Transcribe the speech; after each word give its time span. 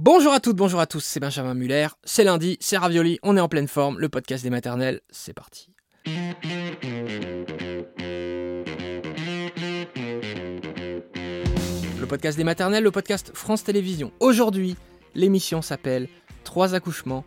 Bonjour 0.00 0.32
à 0.32 0.38
toutes, 0.38 0.54
bonjour 0.54 0.78
à 0.78 0.86
tous, 0.86 1.00
c'est 1.00 1.18
Benjamin 1.18 1.54
Muller, 1.54 1.88
c'est 2.04 2.22
lundi, 2.22 2.56
c'est 2.60 2.76
Ravioli, 2.76 3.18
on 3.24 3.36
est 3.36 3.40
en 3.40 3.48
pleine 3.48 3.66
forme, 3.66 3.98
le 3.98 4.08
podcast 4.08 4.44
des 4.44 4.48
maternelles, 4.48 5.00
c'est 5.10 5.32
parti. 5.32 5.70
Le 11.98 12.06
podcast 12.06 12.38
des 12.38 12.44
maternelles, 12.44 12.84
le 12.84 12.92
podcast 12.92 13.32
France 13.34 13.64
Télévisions. 13.64 14.12
Aujourd'hui, 14.20 14.76
l'émission 15.16 15.62
s'appelle 15.62 16.06
Trois 16.44 16.76
accouchements 16.76 17.24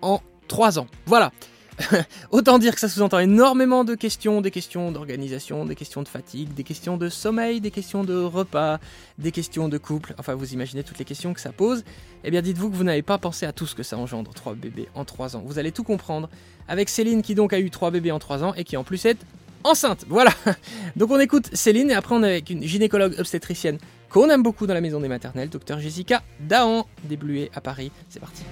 en 0.00 0.22
trois 0.48 0.78
ans. 0.78 0.86
Voilà. 1.04 1.30
Autant 2.30 2.58
dire 2.58 2.74
que 2.74 2.80
ça 2.80 2.88
sous-entend 2.88 3.18
énormément 3.18 3.84
de 3.84 3.94
questions, 3.94 4.40
des 4.40 4.50
questions 4.50 4.92
d'organisation, 4.92 5.64
des 5.64 5.74
questions 5.74 6.02
de 6.02 6.08
fatigue, 6.08 6.54
des 6.54 6.64
questions 6.64 6.96
de 6.96 7.08
sommeil, 7.08 7.60
des 7.60 7.70
questions 7.70 8.04
de 8.04 8.16
repas, 8.16 8.78
des 9.18 9.32
questions 9.32 9.68
de 9.68 9.78
couple. 9.78 10.14
Enfin, 10.18 10.34
vous 10.34 10.52
imaginez 10.52 10.82
toutes 10.82 10.98
les 10.98 11.04
questions 11.04 11.34
que 11.34 11.40
ça 11.40 11.52
pose. 11.52 11.84
Eh 12.24 12.30
bien, 12.30 12.42
dites-vous 12.42 12.70
que 12.70 12.76
vous 12.76 12.84
n'avez 12.84 13.02
pas 13.02 13.18
pensé 13.18 13.46
à 13.46 13.52
tout 13.52 13.66
ce 13.66 13.74
que 13.74 13.82
ça 13.82 13.96
engendre, 13.98 14.32
trois 14.32 14.54
bébés 14.54 14.88
en 14.94 15.04
trois 15.04 15.36
ans. 15.36 15.42
Vous 15.44 15.58
allez 15.58 15.72
tout 15.72 15.84
comprendre 15.84 16.28
avec 16.68 16.88
Céline 16.88 17.22
qui 17.22 17.34
donc 17.34 17.52
a 17.52 17.58
eu 17.58 17.70
trois 17.70 17.90
bébés 17.90 18.12
en 18.12 18.18
trois 18.18 18.42
ans 18.44 18.54
et 18.54 18.64
qui 18.64 18.76
en 18.76 18.84
plus 18.84 19.04
est 19.04 19.18
enceinte. 19.64 20.04
Voilà. 20.08 20.30
Donc 20.96 21.10
on 21.10 21.18
écoute 21.18 21.48
Céline 21.54 21.90
et 21.90 21.94
après 21.94 22.14
on 22.14 22.22
est 22.22 22.28
avec 22.28 22.50
une 22.50 22.62
gynécologue 22.62 23.16
obstétricienne 23.18 23.78
qu'on 24.10 24.30
aime 24.30 24.42
beaucoup 24.42 24.66
dans 24.66 24.74
la 24.74 24.80
maison 24.80 25.00
des 25.00 25.08
maternelles, 25.08 25.48
docteur 25.48 25.80
Jessica 25.80 26.22
Dahan, 26.38 26.86
Bluets 27.02 27.50
à 27.54 27.60
Paris. 27.60 27.90
C'est 28.08 28.20
parti. 28.20 28.44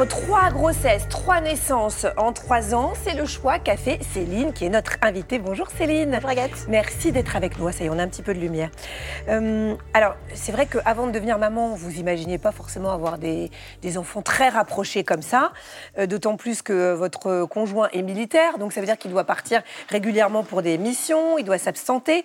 Vivre 0.00 0.08
trois 0.08 0.50
grossesses, 0.50 1.06
trois 1.10 1.42
naissances 1.42 2.06
en 2.16 2.32
trois 2.32 2.74
ans, 2.74 2.94
c'est 3.04 3.12
le 3.12 3.26
choix 3.26 3.58
qu'a 3.58 3.76
fait 3.76 4.00
Céline, 4.14 4.54
qui 4.54 4.64
est 4.64 4.70
notre 4.70 4.92
invitée. 5.02 5.38
Bonjour 5.38 5.68
Céline. 5.68 6.12
Bonjour 6.12 6.30
Agathe. 6.30 6.68
Merci 6.68 7.12
d'être 7.12 7.36
avec 7.36 7.58
nous. 7.58 7.70
Ça 7.70 7.84
y 7.84 7.86
est, 7.86 7.90
on 7.90 7.98
a 7.98 8.02
un 8.02 8.08
petit 8.08 8.22
peu 8.22 8.32
de 8.32 8.38
lumière. 8.38 8.70
Euh, 9.28 9.74
alors, 9.92 10.14
c'est 10.32 10.52
vrai 10.52 10.64
qu'avant 10.64 11.06
de 11.06 11.12
devenir 11.12 11.36
maman, 11.36 11.74
vous 11.74 11.98
imaginiez 11.98 12.38
pas 12.38 12.50
forcément 12.50 12.92
avoir 12.92 13.18
des, 13.18 13.50
des 13.82 13.98
enfants 13.98 14.22
très 14.22 14.48
rapprochés 14.48 15.04
comme 15.04 15.20
ça. 15.20 15.52
Euh, 15.98 16.06
D'autant 16.06 16.38
plus 16.38 16.62
que 16.62 16.94
votre 16.94 17.44
conjoint 17.44 17.90
est 17.92 18.00
militaire, 18.00 18.56
donc 18.56 18.72
ça 18.72 18.80
veut 18.80 18.86
dire 18.86 18.96
qu'il 18.96 19.10
doit 19.10 19.24
partir 19.24 19.60
régulièrement 19.90 20.44
pour 20.44 20.62
des 20.62 20.78
missions, 20.78 21.36
il 21.36 21.44
doit 21.44 21.58
s'absenter. 21.58 22.24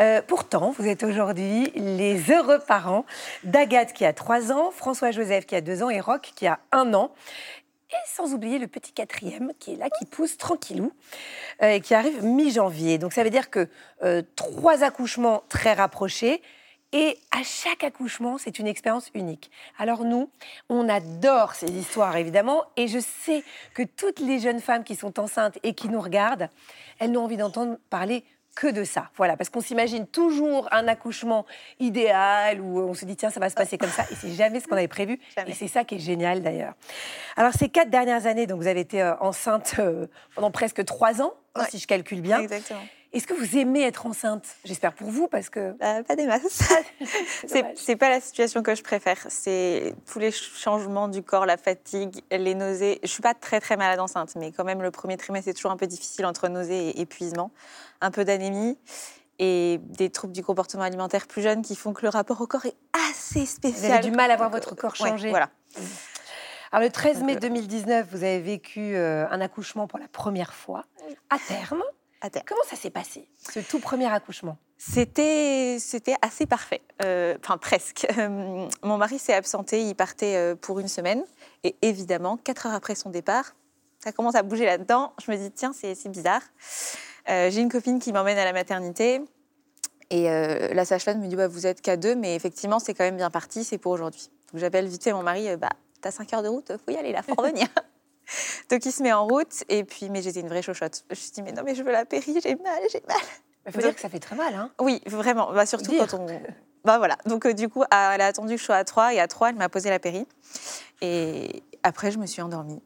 Euh, 0.00 0.22
pourtant, 0.26 0.70
vous 0.70 0.86
êtes 0.86 1.02
aujourd'hui 1.02 1.70
les 1.74 2.30
heureux 2.30 2.58
parents 2.58 3.04
d'Agathe 3.44 3.92
qui 3.92 4.06
a 4.06 4.14
3 4.14 4.50
ans, 4.50 4.70
François-Joseph 4.70 5.44
qui 5.44 5.54
a 5.54 5.60
2 5.60 5.82
ans 5.82 5.90
et 5.90 6.00
Roch 6.00 6.32
qui 6.34 6.46
a 6.46 6.58
1 6.72 6.94
an. 6.94 7.12
Et 7.90 8.08
sans 8.08 8.32
oublier 8.32 8.58
le 8.58 8.66
petit 8.66 8.92
quatrième 8.92 9.52
qui 9.58 9.72
est 9.72 9.76
là, 9.76 9.90
qui 9.90 10.06
pousse 10.06 10.38
tranquillou, 10.38 10.92
euh, 11.62 11.72
et 11.72 11.80
qui 11.80 11.92
arrive 11.94 12.24
mi-janvier. 12.24 12.98
Donc 12.98 13.12
ça 13.12 13.24
veut 13.24 13.30
dire 13.30 13.50
que 13.50 13.68
euh, 14.02 14.22
trois 14.36 14.84
accouchements 14.84 15.42
très 15.48 15.74
rapprochés, 15.74 16.40
et 16.92 17.18
à 17.30 17.42
chaque 17.44 17.84
accouchement, 17.84 18.38
c'est 18.38 18.58
une 18.58 18.66
expérience 18.66 19.10
unique. 19.14 19.50
Alors 19.78 20.04
nous, 20.04 20.30
on 20.68 20.88
adore 20.88 21.54
ces 21.54 21.70
histoires, 21.70 22.16
évidemment, 22.16 22.64
et 22.76 22.88
je 22.88 22.98
sais 22.98 23.44
que 23.74 23.82
toutes 23.82 24.20
les 24.20 24.38
jeunes 24.38 24.60
femmes 24.60 24.82
qui 24.82 24.96
sont 24.96 25.20
enceintes 25.20 25.58
et 25.62 25.74
qui 25.74 25.88
nous 25.88 26.00
regardent, 26.00 26.48
elles 26.98 27.12
n'ont 27.12 27.24
envie 27.24 27.36
d'entendre 27.36 27.76
parler 27.90 28.24
que 28.56 28.66
de 28.66 28.84
ça. 28.84 29.10
Voilà, 29.16 29.36
parce 29.36 29.48
qu'on 29.48 29.60
s'imagine 29.60 30.06
toujours 30.06 30.68
un 30.72 30.88
accouchement 30.88 31.46
idéal 31.78 32.60
où 32.60 32.80
on 32.80 32.94
se 32.94 33.04
dit 33.04 33.16
tiens 33.16 33.30
ça 33.30 33.40
va 33.40 33.48
se 33.48 33.54
passer 33.54 33.78
comme 33.78 33.90
ça 33.90 34.04
et 34.10 34.14
c'est 34.14 34.32
jamais 34.32 34.60
ce 34.60 34.66
qu'on 34.68 34.76
avait 34.76 34.88
prévu. 34.88 35.18
Jamais. 35.36 35.50
Et 35.50 35.54
c'est 35.54 35.68
ça 35.68 35.84
qui 35.84 35.94
est 35.96 35.98
génial 35.98 36.42
d'ailleurs. 36.42 36.74
Alors 37.36 37.52
ces 37.52 37.68
quatre 37.68 37.90
dernières 37.90 38.26
années, 38.26 38.46
donc 38.46 38.60
vous 38.60 38.66
avez 38.66 38.80
été 38.80 39.00
euh, 39.02 39.14
enceinte 39.20 39.76
euh, 39.78 40.06
pendant 40.34 40.50
presque 40.50 40.84
trois 40.84 41.22
ans, 41.22 41.32
hein, 41.54 41.60
Ouais. 41.62 41.66
si 41.70 41.78
je 41.78 41.86
calcule 41.86 42.20
bien. 42.20 42.40
Exactement. 42.40 42.80
Est-ce 43.12 43.26
que 43.26 43.34
vous 43.34 43.56
aimez 43.58 43.82
être 43.82 44.06
enceinte? 44.06 44.44
J'espère 44.64 44.92
pour 44.92 45.08
vous 45.10 45.26
parce 45.26 45.50
que 45.50 45.72
Bah, 45.72 46.02
pas 46.04 46.14
des 46.14 46.26
masses. 46.26 46.62
c'est 47.48 47.64
C'est 47.76 47.96
pas 47.96 48.08
la 48.08 48.20
situation 48.20 48.62
que 48.62 48.74
je 48.76 48.82
préfère. 48.84 49.18
C'est 49.28 49.94
tous 50.10 50.20
les 50.20 50.30
changements 50.30 51.08
du 51.08 51.22
corps, 51.22 51.44
la 51.44 51.56
fatigue, 51.56 52.22
les 52.30 52.54
nausées. 52.54 53.00
Je 53.02 53.08
suis 53.08 53.22
pas 53.22 53.34
très 53.34 53.58
très 53.60 53.76
malade 53.76 53.98
enceinte, 53.98 54.36
mais 54.36 54.52
quand 54.52 54.62
même 54.64 54.80
le 54.80 54.92
premier 54.92 55.16
trimestre 55.16 55.46
c'est 55.50 55.54
toujours 55.54 55.72
un 55.72 55.76
peu 55.76 55.88
difficile 55.88 56.24
entre 56.24 56.46
nausées 56.48 56.90
et 56.90 57.00
épuisement, 57.00 57.50
un 58.00 58.12
peu 58.12 58.24
d'anémie 58.24 58.78
et 59.40 59.80
des 59.82 60.10
troubles 60.10 60.34
du 60.34 60.44
comportement 60.44 60.84
alimentaire 60.84 61.26
plus 61.26 61.42
jeunes 61.42 61.62
qui 61.62 61.74
font 61.74 61.92
que 61.94 62.02
le 62.02 62.10
rapport 62.10 62.40
au 62.40 62.46
corps 62.46 62.66
est 62.66 62.76
assez 63.10 63.40
vous 63.40 63.46
spécial. 63.46 63.92
avez 63.92 64.02
du 64.08 64.14
mal 64.14 64.30
à 64.30 64.36
voir 64.36 64.50
votre 64.50 64.76
corps 64.76 64.94
Ouais, 65.00 65.08
changer. 65.08 65.30
voilà. 65.30 65.50
Alors 66.72 66.84
le 66.86 66.92
13 66.92 67.22
mai 67.24 67.34
Donc, 67.34 67.44
euh, 67.44 67.48
2019, 67.48 68.06
vous 68.12 68.22
avez 68.22 68.38
vécu 68.38 68.94
euh, 68.94 69.26
un 69.30 69.40
accouchement 69.40 69.88
pour 69.88 69.98
la 69.98 70.06
première 70.06 70.54
fois 70.54 70.84
à 71.30 71.38
terme. 71.38 71.82
À 72.22 72.28
terme. 72.30 72.44
Comment 72.46 72.62
ça 72.68 72.76
s'est 72.76 72.90
passé, 72.90 73.26
ce 73.38 73.60
tout 73.60 73.78
premier 73.78 74.06
accouchement? 74.06 74.58
C'était, 74.76 75.78
c'était 75.78 76.16
assez 76.22 76.46
parfait, 76.46 76.80
Euh, 77.02 77.36
enfin 77.42 77.58
presque. 77.58 78.06
Euh, 78.18 78.68
mon 78.82 78.96
mari 78.98 79.18
s'est 79.18 79.34
absenté, 79.34 79.82
il 79.82 79.94
partait 79.94 80.36
euh, 80.36 80.54
pour 80.54 80.80
une 80.80 80.88
semaine. 80.88 81.22
Et 81.64 81.76
évidemment, 81.82 82.36
quatre 82.36 82.66
heures 82.66 82.74
après 82.74 82.94
son 82.94 83.10
départ, 83.10 83.54
ça 84.02 84.12
commence 84.12 84.34
à 84.34 84.42
bouger 84.42 84.64
là-dedans. 84.66 85.12
Je 85.24 85.30
me 85.30 85.36
dis, 85.36 85.50
tiens, 85.50 85.72
c'est, 85.74 85.94
c'est 85.94 86.08
bizarre. 86.08 86.42
Euh, 87.28 87.50
j'ai 87.50 87.60
une 87.60 87.70
copine 87.70 87.98
qui 87.98 88.12
m'emmène 88.12 88.38
à 88.38 88.44
la 88.44 88.52
maternité. 88.52 89.20
Et 90.12 90.24
la 90.24 90.84
sage-femme 90.84 91.20
me 91.20 91.28
dit, 91.28 91.36
bah, 91.36 91.46
vous 91.46 91.68
êtes 91.68 91.80
qu'à 91.82 91.96
deux, 91.96 92.16
mais 92.16 92.34
effectivement, 92.34 92.80
c'est 92.80 92.94
quand 92.94 93.04
même 93.04 93.16
bien 93.16 93.30
parti, 93.30 93.62
c'est 93.62 93.78
pour 93.78 93.92
aujourd'hui. 93.92 94.28
Donc 94.52 94.60
j'appelle 94.60 94.88
vite 94.88 95.04
fait 95.04 95.12
mon 95.12 95.22
mari, 95.22 95.56
bah, 95.56 95.68
t'as 96.00 96.10
cinq 96.10 96.32
heures 96.32 96.42
de 96.42 96.48
route, 96.48 96.72
faut 96.84 96.90
y 96.90 96.96
aller, 96.96 97.12
là, 97.12 97.22
faut 97.22 97.36
revenir. 97.36 97.68
Donc 98.70 98.84
il 98.84 98.92
se 98.92 99.02
met 99.02 99.12
en 99.12 99.26
route, 99.26 99.64
et 99.68 99.84
puis, 99.84 100.10
mais 100.10 100.22
j'étais 100.22 100.40
une 100.40 100.48
vraie 100.48 100.62
chochotte. 100.62 101.04
Je 101.08 101.10
me 101.10 101.14
suis 101.16 101.30
dit, 101.32 101.42
mais 101.42 101.52
non, 101.52 101.62
mais 101.64 101.74
je 101.74 101.82
veux 101.82 101.92
la 101.92 102.04
péri, 102.04 102.38
j'ai 102.42 102.54
mal, 102.56 102.80
j'ai 102.90 103.02
mal. 103.08 103.16
Il 103.66 103.72
faut 103.72 103.80
dire 103.80 103.94
que 103.94 104.00
ça 104.00 104.08
fait 104.08 104.18
très 104.20 104.36
mal, 104.36 104.54
hein 104.54 104.70
Oui, 104.80 105.02
vraiment. 105.06 105.52
Bah, 105.52 105.66
surtout 105.66 105.90
Dire. 105.90 106.06
quand 106.06 106.18
on. 106.18 106.26
Bah 106.82 106.96
voilà. 106.96 107.18
Donc 107.26 107.44
euh, 107.44 107.52
du 107.52 107.68
coup, 107.68 107.84
à- 107.90 108.14
elle 108.14 108.22
a 108.22 108.26
attendu 108.28 108.54
que 108.54 108.58
je 108.60 108.64
sois 108.64 108.76
à 108.76 108.84
3 108.84 109.12
et 109.12 109.20
à 109.20 109.28
3, 109.28 109.50
elle 109.50 109.56
m'a 109.56 109.68
posé 109.68 109.90
la 109.90 109.98
péri. 109.98 110.26
Et 111.02 111.62
après, 111.82 112.10
je 112.10 112.18
me 112.18 112.24
suis 112.24 112.40
endormie. 112.40 112.80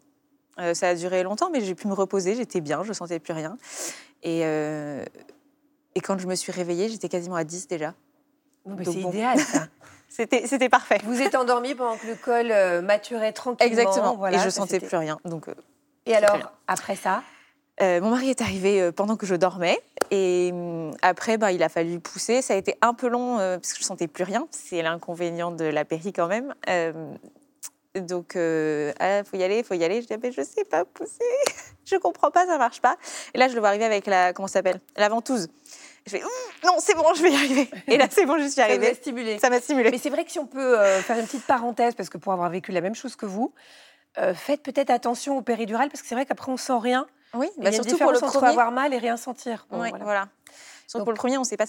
Euh, 0.58 0.74
ça 0.74 0.88
a 0.88 0.94
duré 0.96 1.22
longtemps, 1.22 1.48
mais 1.50 1.60
j'ai 1.60 1.76
pu 1.76 1.86
me 1.86 1.92
reposer. 1.94 2.34
J'étais 2.34 2.60
bien, 2.60 2.82
je 2.82 2.92
sentais 2.92 3.20
plus 3.20 3.32
rien. 3.34 3.56
Et, 4.24 4.40
euh, 4.44 5.04
et 5.94 6.00
quand 6.00 6.18
je 6.18 6.26
me 6.26 6.34
suis 6.34 6.50
réveillée, 6.50 6.88
j'étais 6.88 7.08
quasiment 7.08 7.36
à 7.36 7.44
10 7.44 7.68
déjà. 7.68 7.94
Non, 8.66 8.74
mais 8.76 8.84
c'est 8.84 9.00
bon. 9.00 9.10
idéal, 9.10 9.38
ça. 9.38 9.68
C'était 10.14 10.68
parfait. 10.68 11.00
Vous 11.04 11.20
êtes 11.20 11.34
endormi 11.34 11.74
pendant 11.74 11.96
que 11.96 12.06
le 12.06 12.14
col 12.14 12.50
euh, 12.50 12.82
maturait 12.82 13.32
tranquillement. 13.32 13.70
Exactement. 13.70 14.16
Voilà, 14.16 14.38
et 14.38 14.40
je 14.40 14.48
sentais 14.48 14.78
plus 14.80 14.96
rien. 14.96 15.18
Donc 15.24 15.48
euh, 15.48 15.54
Et 16.06 16.14
alors, 16.14 16.52
après 16.68 16.96
ça? 16.96 17.22
Euh, 17.82 18.00
mon 18.00 18.10
mari 18.10 18.30
est 18.30 18.40
arrivé 18.40 18.92
pendant 18.92 19.16
que 19.16 19.26
je 19.26 19.34
dormais 19.34 19.80
et 20.12 20.50
hum, 20.52 20.92
après 21.02 21.38
bah, 21.38 21.50
il 21.50 21.60
a 21.64 21.68
fallu 21.68 21.98
pousser. 21.98 22.42
Ça 22.42 22.54
a 22.54 22.56
été 22.56 22.76
un 22.82 22.94
peu 22.94 23.08
long 23.08 23.38
parce 23.38 23.72
que 23.72 23.80
je 23.80 23.84
sentais 23.84 24.06
plus 24.06 24.24
rien. 24.24 24.46
C'est 24.50 24.82
l'inconvénient 24.82 25.50
de 25.50 25.64
la 25.64 25.84
péri 25.84 26.12
quand 26.12 26.28
même. 26.28 26.54
Donc 28.00 28.34
euh, 28.34 28.92
ah, 28.98 29.22
faut 29.24 29.36
y 29.36 29.42
aller, 29.42 29.62
faut 29.62 29.74
y 29.74 29.84
aller. 29.84 30.02
Je 30.02 30.06
dis 30.06 30.14
ah, 30.14 30.18
mais 30.20 30.32
je 30.32 30.42
sais 30.42 30.64
pas 30.64 30.84
pousser, 30.84 31.24
je 31.84 31.96
comprends 31.96 32.30
pas, 32.30 32.46
ça 32.46 32.58
marche 32.58 32.80
pas. 32.80 32.96
Et 33.34 33.38
là 33.38 33.48
je 33.48 33.54
le 33.54 33.60
vois 33.60 33.68
arriver 33.68 33.84
avec 33.84 34.06
la 34.06 34.32
comment 34.32 34.48
s'appelle? 34.48 34.80
La 34.96 35.08
ventouse. 35.08 35.48
Je 36.06 36.10
fais 36.10 36.22
Hum, 36.22 36.28
non 36.64 36.76
c'est 36.80 36.94
bon, 36.94 37.04
je 37.14 37.22
vais 37.22 37.30
y 37.32 37.34
arriver. 37.34 37.70
Et 37.88 37.96
là 37.96 38.06
c'est 38.10 38.26
bon, 38.26 38.36
je 38.38 38.42
suis 38.42 38.50
Ça 38.52 38.64
vous 38.66 38.70
a 38.72 38.74
arrivée. 38.74 38.94
stimulé. 38.94 39.38
Ça 39.38 39.48
m'a 39.50 39.60
stimulée. 39.60 39.90
Mais 39.90 39.98
c'est 39.98 40.10
vrai 40.10 40.24
que 40.24 40.30
si 40.30 40.38
on 40.38 40.46
peut 40.46 40.78
euh, 40.78 41.00
faire 41.02 41.18
une 41.18 41.26
petite 41.26 41.46
parenthèse, 41.46 41.94
parce 41.94 42.08
que 42.10 42.18
pour 42.18 42.32
avoir 42.32 42.50
vécu 42.50 42.72
la 42.72 42.80
même 42.80 42.94
chose 42.94 43.16
que 43.16 43.26
vous, 43.26 43.52
euh, 44.18 44.34
faites 44.34 44.62
peut-être 44.62 44.90
attention 44.90 45.38
au 45.38 45.42
péridurale, 45.42 45.88
parce 45.88 46.02
que 46.02 46.08
c'est 46.08 46.14
vrai 46.14 46.26
qu'après 46.26 46.52
on 46.52 46.56
sent 46.56 46.78
rien. 46.78 47.06
Oui, 47.32 47.48
bah, 47.58 47.72
surtout 47.72 47.96
pour 47.98 48.12
le 48.12 48.20
premier. 48.20 48.48
avoir 48.48 48.70
mal 48.70 48.92
et 48.94 48.98
rien 48.98 49.16
sentir. 49.16 49.66
Bon, 49.70 49.80
Ouais, 49.80 49.88
voilà. 49.90 50.04
voilà. 50.04 50.28
Surtout 50.86 50.98
Donc- 50.98 51.04
pour 51.06 51.12
le 51.12 51.16
premier, 51.18 51.36
on 51.36 51.40
ne 51.40 51.46
sait 51.46 51.56
pas 51.56 51.64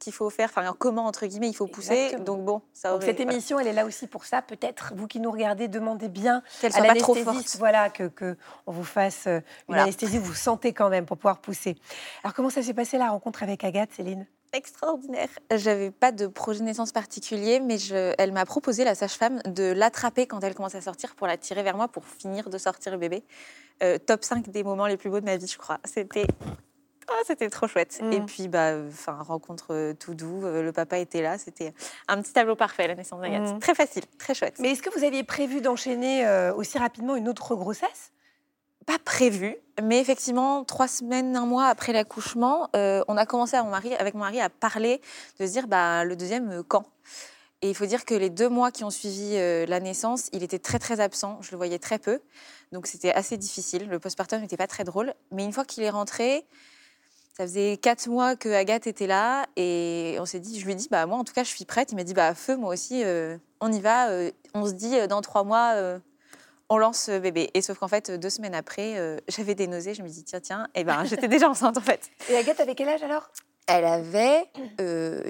qu'il 0.00 0.12
faut 0.12 0.28
faire, 0.30 0.48
enfin 0.52 0.74
comment 0.78 1.06
entre 1.06 1.26
guillemets 1.26 1.48
il 1.48 1.54
faut 1.54 1.68
pousser. 1.68 1.92
Exactement. 1.92 2.24
Donc 2.24 2.44
bon, 2.44 2.62
ça 2.72 2.88
Donc 2.90 2.96
aurait- 2.98 3.06
cette 3.06 3.16
voilà. 3.18 3.32
émission, 3.32 3.60
elle 3.60 3.68
est 3.68 3.72
là 3.72 3.86
aussi 3.86 4.08
pour 4.08 4.24
ça. 4.24 4.42
Peut-être, 4.42 4.92
vous 4.96 5.06
qui 5.06 5.20
nous 5.20 5.30
regardez, 5.30 5.68
demandez 5.68 6.08
bien 6.08 6.42
qu'elle 6.60 6.72
à 6.74 6.78
soit 6.78 6.86
pas 6.86 6.94
trop 6.96 7.14
l'anesthésiste, 7.14 7.48
forte. 7.50 7.58
voilà, 7.60 7.88
que, 7.90 8.08
que 8.08 8.36
on 8.66 8.72
vous 8.72 8.82
fasse 8.84 9.28
euh, 9.28 9.36
une 9.36 9.42
Voilà. 9.68 9.82
anesthésie, 9.84 10.18
vous 10.18 10.34
sentez 10.34 10.72
quand 10.72 10.88
même 10.88 11.06
pour 11.06 11.16
pouvoir 11.18 11.38
pousser. 11.40 11.76
Alors 12.24 12.34
comment 12.34 12.50
ça 12.50 12.62
s'est 12.62 12.74
passé 12.74 12.98
la 12.98 13.10
rencontre 13.10 13.42
avec 13.44 13.62
Agathe, 13.62 13.92
Céline? 13.92 14.26
Extraordinaire. 14.52 15.28
J'avais 15.54 15.92
pas 15.92 16.10
de 16.10 16.26
projet 16.26 16.58
de 16.58 16.64
naissance 16.64 16.90
particulier, 16.90 17.60
mais 17.60 17.78
je- 17.78 18.14
elle 18.18 18.32
m'a 18.32 18.44
proposé, 18.44 18.82
la 18.84 18.96
sage-femme, 18.96 19.40
de 19.44 19.70
l'attraper 19.72 20.26
quand 20.26 20.40
elle 20.42 20.54
commence 20.56 20.74
à 20.74 20.80
sortir 20.80 21.14
pour 21.14 21.28
la 21.28 21.36
tirer 21.36 21.62
vers 21.62 21.76
moi 21.76 21.86
pour 21.86 22.04
finir 22.04 22.50
de 22.50 22.58
sortir 22.58 22.90
le 22.90 22.98
bébé. 22.98 23.22
Euh, 23.84 23.96
top 23.98 24.24
5 24.24 24.48
des 24.48 24.64
moments 24.64 24.86
les 24.88 24.96
plus 24.96 25.08
beaux 25.08 25.20
de 25.20 25.24
ma 25.24 25.36
vie, 25.36 25.46
je 25.46 25.56
crois. 25.56 25.78
C'était. 25.84 26.26
Ah, 27.10 27.22
c'était 27.26 27.50
trop 27.50 27.66
chouette. 27.66 28.00
Mm. 28.02 28.12
Et 28.12 28.20
puis, 28.20 28.48
bah, 28.48 28.74
enfin, 28.88 29.18
rencontre 29.20 29.68
euh, 29.70 29.94
tout 29.94 30.14
doux. 30.14 30.44
euh, 30.44 30.62
Le 30.62 30.72
papa 30.72 30.98
était 30.98 31.22
là. 31.22 31.38
C'était 31.38 31.74
un 32.08 32.22
petit 32.22 32.32
tableau 32.32 32.54
parfait, 32.56 32.86
la 32.86 32.94
naissance 32.94 33.20
d'Agathe. 33.20 33.56
Mm. 33.56 33.58
Très 33.58 33.74
facile, 33.74 34.04
très 34.18 34.34
chouette. 34.34 34.54
Mais 34.60 34.70
est-ce 34.70 34.82
que 34.82 34.96
vous 34.96 35.04
aviez 35.04 35.24
prévu 35.24 35.60
d'enchaîner 35.60 36.26
euh, 36.26 36.54
aussi 36.54 36.78
rapidement 36.78 37.16
une 37.16 37.28
autre 37.28 37.54
grossesse? 37.56 38.12
Pas 38.86 38.98
prévu, 38.98 39.56
mais 39.82 40.00
effectivement, 40.00 40.64
trois 40.64 40.88
semaines, 40.88 41.36
un 41.36 41.46
mois 41.46 41.66
après 41.66 41.92
l'accouchement, 41.92 42.68
euh, 42.74 43.04
on 43.08 43.16
a 43.16 43.26
commencé 43.26 43.56
à 43.56 43.62
mon 43.62 43.70
mari, 43.70 43.94
avec 43.96 44.14
mon 44.14 44.20
mari 44.20 44.40
à 44.40 44.48
parler, 44.48 45.00
de 45.38 45.46
se 45.46 45.52
dire 45.52 45.68
bah, 45.68 46.04
le 46.04 46.16
deuxième, 46.16 46.62
quand? 46.64 46.86
Et 47.62 47.68
il 47.68 47.74
faut 47.74 47.84
dire 47.84 48.06
que 48.06 48.14
les 48.14 48.30
deux 48.30 48.48
mois 48.48 48.70
qui 48.70 48.84
ont 48.84 48.90
suivi 48.90 49.34
euh, 49.34 49.66
la 49.66 49.80
naissance, 49.80 50.30
il 50.32 50.42
était 50.42 50.58
très 50.58 50.78
très 50.78 50.98
absent. 50.98 51.38
Je 51.42 51.50
le 51.50 51.58
voyais 51.58 51.78
très 51.78 51.98
peu. 51.98 52.20
Donc 52.72 52.86
c'était 52.86 53.12
assez 53.12 53.36
difficile. 53.36 53.86
Le 53.88 53.98
postpartum 53.98 54.40
n'était 54.40 54.56
pas 54.56 54.66
très 54.66 54.82
drôle. 54.82 55.12
Mais 55.30 55.44
une 55.44 55.52
fois 55.52 55.66
qu'il 55.66 55.82
est 55.82 55.90
rentré, 55.90 56.46
ça 57.40 57.46
faisait 57.46 57.78
quatre 57.78 58.06
mois 58.06 58.36
que 58.36 58.50
Agathe 58.50 58.86
était 58.86 59.06
là. 59.06 59.46
Et 59.56 60.18
on 60.20 60.26
s'est 60.26 60.40
dit, 60.40 60.60
je 60.60 60.66
lui 60.66 60.72
ai 60.72 60.74
dit, 60.74 60.88
bah 60.90 61.06
moi 61.06 61.16
en 61.16 61.24
tout 61.24 61.32
cas, 61.32 61.42
je 61.42 61.48
suis 61.48 61.64
prête. 61.64 61.90
Il 61.90 61.94
m'a 61.96 62.04
dit, 62.04 62.12
bah 62.12 62.34
feu, 62.34 62.54
moi 62.54 62.74
aussi, 62.74 63.02
euh, 63.02 63.38
on 63.60 63.72
y 63.72 63.80
va. 63.80 64.10
euh, 64.10 64.30
on 64.52 64.66
se 64.66 64.72
dit, 64.72 64.94
euh, 64.98 65.06
dans 65.06 65.22
trois 65.22 65.42
mois, 65.42 65.72
euh, 65.76 65.98
on 66.68 66.76
lance 66.76 67.08
bébé. 67.08 67.50
Et 67.54 67.62
sauf 67.62 67.78
qu'en 67.78 67.88
fait, 67.88 68.10
deux 68.10 68.28
semaines 68.28 68.54
après, 68.54 69.18
j'avais 69.28 69.54
des 69.54 69.66
nausées. 69.68 69.94
Je 69.94 70.02
me 70.02 70.08
dis, 70.08 70.22
tiens, 70.22 70.40
tiens. 70.40 70.68
Et 70.74 70.84
ben 70.84 71.02
j'étais 71.04 71.28
déjà 71.28 71.48
enceinte 71.48 71.78
en 71.78 71.80
fait. 71.80 72.10
Et 72.28 72.36
Agathe 72.36 72.60
avait 72.60 72.74
quel 72.74 72.90
âge 72.90 73.02
alors? 73.02 73.30
Elle 73.66 73.86
avait, 73.86 74.44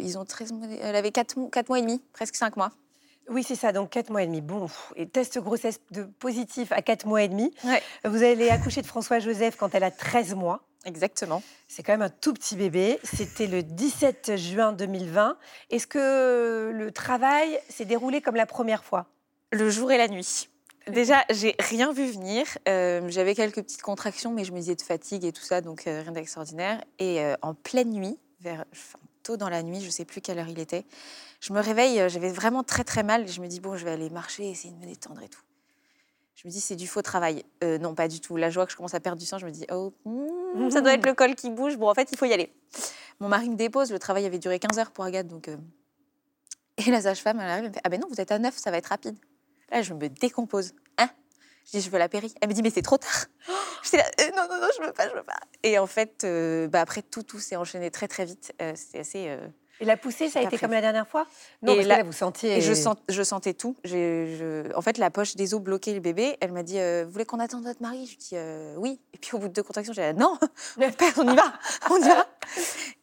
ils 0.02 0.18
ont 0.18 0.24
13 0.24 0.52
mois, 0.52 0.66
elle 0.82 0.96
avait 0.96 1.12
4, 1.12 1.36
mois 1.68 1.78
et 1.78 1.82
demi, 1.82 2.02
presque 2.12 2.34
5 2.34 2.56
mois. 2.56 2.72
Oui, 3.28 3.44
c'est 3.44 3.54
ça, 3.54 3.70
donc 3.70 3.90
4 3.90 4.10
mois 4.10 4.22
et 4.24 4.26
demi. 4.26 4.40
Bon, 4.40 4.66
et 4.96 5.06
test 5.06 5.38
grossesse 5.38 5.78
de 5.92 6.02
positif 6.02 6.72
à 6.72 6.82
4 6.82 7.06
mois 7.06 7.22
et 7.22 7.28
demi. 7.28 7.54
Ouais. 7.64 7.82
Vous 8.04 8.22
allez 8.24 8.50
accoucher 8.50 8.82
de 8.82 8.86
François-Joseph 8.86 9.56
quand 9.56 9.74
elle 9.74 9.84
a 9.84 9.90
13 9.92 10.34
mois. 10.34 10.62
Exactement. 10.86 11.42
C'est 11.68 11.82
quand 11.82 11.92
même 11.92 12.02
un 12.02 12.08
tout 12.08 12.32
petit 12.32 12.56
bébé. 12.56 12.98
C'était 13.04 13.46
le 13.46 13.62
17 13.62 14.36
juin 14.36 14.72
2020. 14.72 15.36
Est-ce 15.70 15.86
que 15.86 16.70
le 16.74 16.90
travail 16.90 17.58
s'est 17.68 17.84
déroulé 17.84 18.20
comme 18.20 18.36
la 18.36 18.46
première 18.46 18.82
fois? 18.82 19.06
Le 19.52 19.68
jour 19.68 19.92
et 19.92 19.98
la 19.98 20.08
nuit. 20.08 20.48
Déjà, 20.86 21.24
j'ai 21.30 21.54
rien 21.58 21.92
vu 21.92 22.10
venir. 22.10 22.46
Euh, 22.68 23.06
J'avais 23.08 23.34
quelques 23.34 23.62
petites 23.62 23.82
contractions, 23.82 24.32
mais 24.32 24.44
je 24.44 24.52
me 24.52 24.58
disais 24.58 24.74
de 24.74 24.82
fatigue 24.82 25.24
et 25.24 25.32
tout 25.32 25.42
ça, 25.42 25.60
donc 25.60 25.86
euh, 25.86 26.02
rien 26.02 26.12
d'extraordinaire. 26.12 26.82
Et 26.98 27.20
euh, 27.20 27.34
en 27.42 27.54
pleine 27.54 27.90
nuit, 27.90 28.18
vers 28.40 28.64
enfin, 28.72 28.98
tôt 29.22 29.36
dans 29.36 29.50
la 29.50 29.62
nuit, 29.62 29.82
je 29.82 29.90
sais 29.90 30.06
plus 30.06 30.20
quelle 30.22 30.38
heure 30.38 30.48
il 30.48 30.58
était, 30.58 30.86
je 31.40 31.52
me 31.52 31.60
réveille, 31.60 32.08
j'avais 32.08 32.32
vraiment 32.32 32.62
très 32.64 32.84
très 32.84 33.02
mal. 33.02 33.28
Je 33.28 33.40
me 33.40 33.46
dis 33.46 33.60
bon, 33.60 33.76
je 33.76 33.84
vais 33.84 33.90
aller 33.92 34.10
marcher, 34.10 34.48
essayer 34.48 34.72
de 34.72 34.78
me 34.78 34.86
détendre 34.86 35.22
et 35.22 35.28
tout. 35.28 35.42
Je 36.40 36.48
me 36.48 36.52
dis 36.52 36.60
c'est 36.60 36.76
du 36.76 36.86
faux 36.86 37.02
travail. 37.02 37.44
Euh, 37.62 37.76
non, 37.76 37.94
pas 37.94 38.08
du 38.08 38.18
tout. 38.20 38.36
La 38.38 38.48
joie 38.48 38.64
que 38.64 38.72
je 38.72 38.76
commence 38.76 38.94
à 38.94 39.00
perdre 39.00 39.18
du 39.20 39.26
sang, 39.26 39.36
je 39.36 39.44
me 39.44 39.50
dis 39.50 39.66
oh, 39.70 39.92
hmm, 40.06 40.70
ça 40.70 40.80
doit 40.80 40.94
être 40.94 41.04
le 41.04 41.12
col 41.12 41.34
qui 41.34 41.50
bouge. 41.50 41.76
Bon, 41.76 41.90
en 41.90 41.94
fait, 41.94 42.08
il 42.12 42.16
faut 42.16 42.24
y 42.24 42.32
aller. 42.32 42.50
Mon 43.20 43.28
mari 43.28 43.50
me 43.50 43.56
dépose. 43.56 43.92
Le 43.92 43.98
travail 43.98 44.24
avait 44.24 44.38
duré 44.38 44.58
15 44.58 44.78
heures 44.78 44.90
pour 44.90 45.04
Agathe, 45.04 45.28
donc. 45.28 45.48
euh, 45.48 45.56
Et 46.78 46.90
la 46.90 47.02
sage-femme, 47.02 47.38
elle 47.40 47.50
arrive, 47.50 47.64
elle 47.64 47.68
me 47.70 47.74
fait 47.74 47.80
Ah 47.84 47.88
ben 47.90 48.00
non, 48.00 48.06
vous 48.08 48.20
êtes 48.22 48.32
à 48.32 48.38
9, 48.38 48.56
ça 48.56 48.70
va 48.70 48.78
être 48.78 48.86
rapide. 48.86 49.18
Là, 49.70 49.82
je 49.82 49.92
me 49.92 50.08
décompose. 50.08 50.72
Hein? 50.96 51.10
Je 51.66 51.72
dis 51.72 51.80
Je 51.82 51.90
veux 51.90 51.98
la 51.98 52.08
péri. 52.08 52.34
Elle 52.40 52.48
me 52.48 52.54
dit 52.54 52.62
Mais 52.62 52.70
c'est 52.70 52.80
trop 52.80 52.96
tard. 52.96 53.26
J'étais 53.84 53.98
là 53.98 54.04
Euh, 54.22 54.30
Non, 54.34 54.46
non, 54.48 54.62
non, 54.62 54.68
je 54.78 54.86
veux 54.86 54.92
pas, 54.94 55.10
je 55.10 55.14
veux 55.14 55.22
pas. 55.22 55.40
Et 55.62 55.78
en 55.78 55.86
fait, 55.86 56.26
bah, 56.70 56.80
après, 56.80 57.02
tout, 57.02 57.22
tout 57.22 57.38
s'est 57.38 57.56
enchaîné 57.56 57.90
très, 57.90 58.08
très 58.08 58.24
vite. 58.24 58.54
C'était 58.76 59.00
assez. 59.00 59.38
Et 59.80 59.84
la 59.86 59.96
poussée, 59.96 60.28
ça 60.28 60.40
a 60.40 60.42
été 60.42 60.58
comme 60.58 60.72
la 60.72 60.80
dernière 60.82 61.08
fois? 61.08 61.26
Non, 61.62 61.72
Et 61.72 61.76
parce 61.76 61.88
là- 61.88 61.94
que 61.96 62.00
là, 62.00 62.04
vous 62.06 62.12
sentiez... 62.12 62.58
Et 62.58 62.60
je, 62.60 62.72
je 63.08 63.22
sentais 63.22 63.54
tout. 63.54 63.74
J'ai- 63.84 64.36
je- 64.38 64.74
En 64.76 64.82
fait, 64.82 64.98
la 64.98 65.10
poche 65.10 65.36
des 65.36 65.54
os 65.54 65.60
bloquait 65.60 65.94
le 65.94 66.00
bébé. 66.00 66.36
Elle 66.40 66.52
m'a 66.52 66.62
dit 66.62 66.78
euh, 66.78 67.04
Vous 67.06 67.12
voulez 67.12 67.24
qu'on 67.24 67.40
attende 67.40 67.64
votre 67.64 67.80
mari? 67.80 68.06
Je 68.06 68.16
dis 68.18 68.30
euh, 68.34 68.74
Oui. 68.76 69.00
Et 69.14 69.18
puis 69.18 69.34
au 69.34 69.38
bout 69.38 69.48
de 69.48 69.54
deux 69.54 69.62
contractions, 69.62 69.92
j'ai 69.94 70.12
dit 70.12 70.18
Non, 70.20 70.38
père, 70.98 71.12
on 71.16 71.32
y 71.32 71.34
va, 71.34 71.52
on 71.90 71.96
y 71.96 72.08
va. 72.08 72.26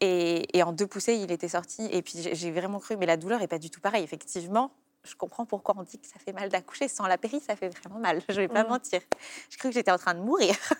Et, 0.01 0.57
et 0.57 0.62
en 0.63 0.71
deux 0.71 0.88
poussées, 0.88 1.15
il 1.15 1.31
était 1.31 1.47
sorti. 1.50 1.88
Et 1.91 2.01
puis 2.03 2.13
j'ai- 2.31 2.51
vraiment 2.51 2.80
cru, 2.80 2.95
mais 2.95 3.06
la 3.07 3.18
douleur 3.18 3.39
n'est 3.39 3.47
pas 3.47 3.59
du 3.59 3.69
tout 3.71 3.81
pareille. 3.81 4.03
Effectivement, 4.03 4.71
je 5.03 5.15
comprends 5.15 5.45
pourquoi 5.45 5.73
on 5.77 5.83
dit 5.83 5.97
que 5.97 6.06
ça 6.07 6.19
fait 6.23 6.33
mal 6.33 6.50
d'accoucher. 6.50 6.88
Sans 6.88 7.07
la 7.07 7.18
péri, 7.18 7.41
ça 7.45 7.56
fait 7.56 7.69
vraiment 7.69 8.00
mal. 8.00 8.21
Je 8.30 8.35
vais 8.39 8.47
pas 8.47 8.63
Mhm. 8.63 8.69
mentir. 8.69 9.01
J'ai 9.50 9.57
cru 9.57 9.69
que 9.69 9.73
j'étais 9.73 9.91
en 9.91 9.97
train 9.97 10.13
de 10.13 10.19
mourir. 10.19 10.56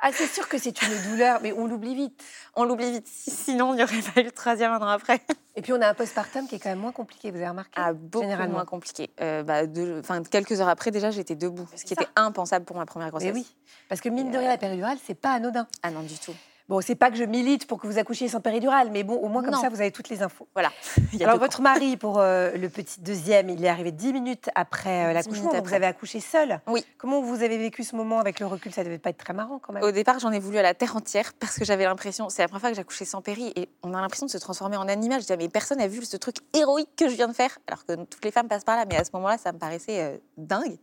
Ah, 0.00 0.10
c'est 0.12 0.26
sûr 0.28 0.48
que 0.48 0.58
c'est 0.58 0.80
une 0.82 1.10
douleur, 1.10 1.40
mais 1.42 1.52
on 1.52 1.66
l'oublie 1.66 1.94
vite. 1.94 2.22
On 2.54 2.64
l'oublie 2.64 2.90
vite. 2.92 3.06
Si- 3.08 3.30
Sinon, 3.32 3.72
il 3.74 3.78
n'y 3.78 3.82
aurait 3.82 4.00
pas 4.14 4.20
eu 4.20 4.24
le 4.24 4.30
troisième 4.30 4.70
un 4.72 4.78
an 4.78 4.86
après. 4.88 5.20
Et 5.56 5.62
puis, 5.62 5.72
on 5.72 5.80
a 5.80 5.88
un 5.88 5.94
postpartum 5.94 6.46
qui 6.46 6.54
est 6.54 6.58
quand 6.60 6.68
même 6.68 6.78
moins 6.78 6.92
compliqué, 6.92 7.30
vous 7.32 7.36
avez 7.38 7.48
remarqué 7.48 7.72
Ah, 7.74 7.92
beaucoup 7.92 8.22
Généralement. 8.22 8.54
moins 8.54 8.64
compliqué. 8.64 9.10
Euh, 9.20 9.42
bah, 9.42 9.66
de- 9.66 10.00
quelques 10.30 10.60
heures 10.60 10.68
après, 10.68 10.92
déjà, 10.92 11.10
j'étais 11.10 11.34
debout. 11.34 11.66
Ce 11.74 11.82
qui 11.84 11.94
ça. 11.96 12.02
était 12.02 12.10
impensable 12.14 12.64
pour 12.64 12.76
ma 12.76 12.86
première 12.86 13.10
grossesse. 13.10 13.32
Mais 13.34 13.40
oui, 13.40 13.46
parce 13.88 14.00
que 14.00 14.08
mine 14.08 14.30
de 14.30 14.38
rien, 14.38 14.48
la 14.48 14.58
péridurale, 14.58 14.98
c'est 15.04 15.16
pas 15.16 15.32
anodin. 15.32 15.66
Ah 15.82 15.90
non, 15.90 16.02
du 16.02 16.16
tout. 16.18 16.34
Bon, 16.68 16.82
c'est 16.82 16.94
pas 16.96 17.10
que 17.10 17.16
je 17.16 17.24
milite 17.24 17.66
pour 17.66 17.80
que 17.80 17.86
vous 17.86 17.98
accouchiez 17.98 18.28
sans 18.28 18.40
péridurale, 18.42 18.90
mais 18.92 19.02
bon, 19.02 19.14
au 19.14 19.28
moins 19.28 19.42
comme 19.42 19.54
Non. 19.54 19.60
ça, 19.62 19.70
vous 19.70 19.80
avez 19.80 19.90
toutes 19.90 20.10
les 20.10 20.20
infos. 20.22 20.46
Voilà. 20.54 20.70
Il 21.14 21.18
y 21.18 21.24
a 21.24 21.28
Alors, 21.28 21.40
votre 21.40 21.62
mari, 21.62 21.96
pour 21.96 22.18
euh, 22.20 22.50
le 22.52 22.68
petit 22.68 23.00
deuxième, 23.00 23.48
il 23.48 23.64
est 23.64 23.68
arrivé 23.68 23.90
10 23.90 24.12
minutes 24.12 24.50
après 24.54 25.06
euh, 25.06 25.08
10 25.08 25.14
l'accouchement, 25.14 25.52
donc 25.52 25.66
vous 25.66 25.72
avez 25.74 25.86
accouché 25.86 26.20
seul. 26.20 26.60
Oui. 26.66 26.84
Comment 26.98 27.22
vous 27.22 27.42
avez 27.42 27.56
vécu 27.56 27.84
ce 27.84 27.96
moment 27.96 28.18
avec 28.20 28.38
le 28.38 28.44
recul? 28.46 28.70
Ça 28.72 28.84
devait 28.84 28.98
pas 28.98 29.08
être 29.10 29.16
très 29.24 29.32
marrant 29.32 29.58
quand 29.58 29.72
même. 29.72 29.82
Au 29.82 29.90
départ, 29.92 30.18
j'en 30.18 30.30
ai 30.30 30.38
voulu 30.38 30.58
à 30.58 30.62
la 30.62 30.74
terre 30.74 30.94
entière 30.94 31.32
parce 31.40 31.58
que 31.58 31.64
j'avais 31.64 31.84
l'impression, 31.84 32.28
c'est 32.28 32.42
la 32.42 32.48
première 32.48 32.60
fois 32.60 32.70
que 32.70 32.76
j'accouchais 32.76 33.06
sans 33.06 33.22
péri 33.22 33.50
et 33.56 33.70
on 33.82 33.94
a 33.94 34.00
l'impression 34.02 34.26
de 34.26 34.30
se 34.30 34.38
transformer 34.38 34.76
en 34.76 34.88
animal. 34.88 35.20
Je 35.20 35.24
disais, 35.24 35.36
mais 35.38 35.48
personne 35.48 35.78
n'a 35.78 35.88
vu 35.88 36.04
ce 36.04 36.18
truc 36.18 36.36
héroïque 36.54 36.90
que 36.96 37.08
je 37.08 37.14
viens 37.14 37.28
de 37.28 37.32
faire, 37.32 37.58
alors 37.66 37.86
que 37.86 37.94
toutes 38.04 38.24
les 38.26 38.30
femmes 38.30 38.48
passent 38.48 38.64
par 38.64 38.76
là, 38.76 38.84
mais 38.86 38.96
à 38.96 39.04
ce 39.04 39.10
moment-là, 39.14 39.38
ça 39.38 39.52
me 39.52 39.58
paraissait 39.58 40.00
euh, 40.02 40.16
dingue. 40.36 40.76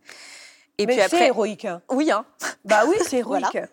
Et 0.78 0.84
mais 0.86 0.94
puis 0.94 0.96
c'est 0.96 1.02
après, 1.02 1.26
héroïque. 1.28 1.64
hein. 1.64 1.80
oui, 1.90 2.10
hein. 2.10 2.24
Bah 2.64 2.82
oui, 2.88 2.96
c'est 3.08 3.18
héroïque. 3.18 3.44
Voilà. 3.52 3.68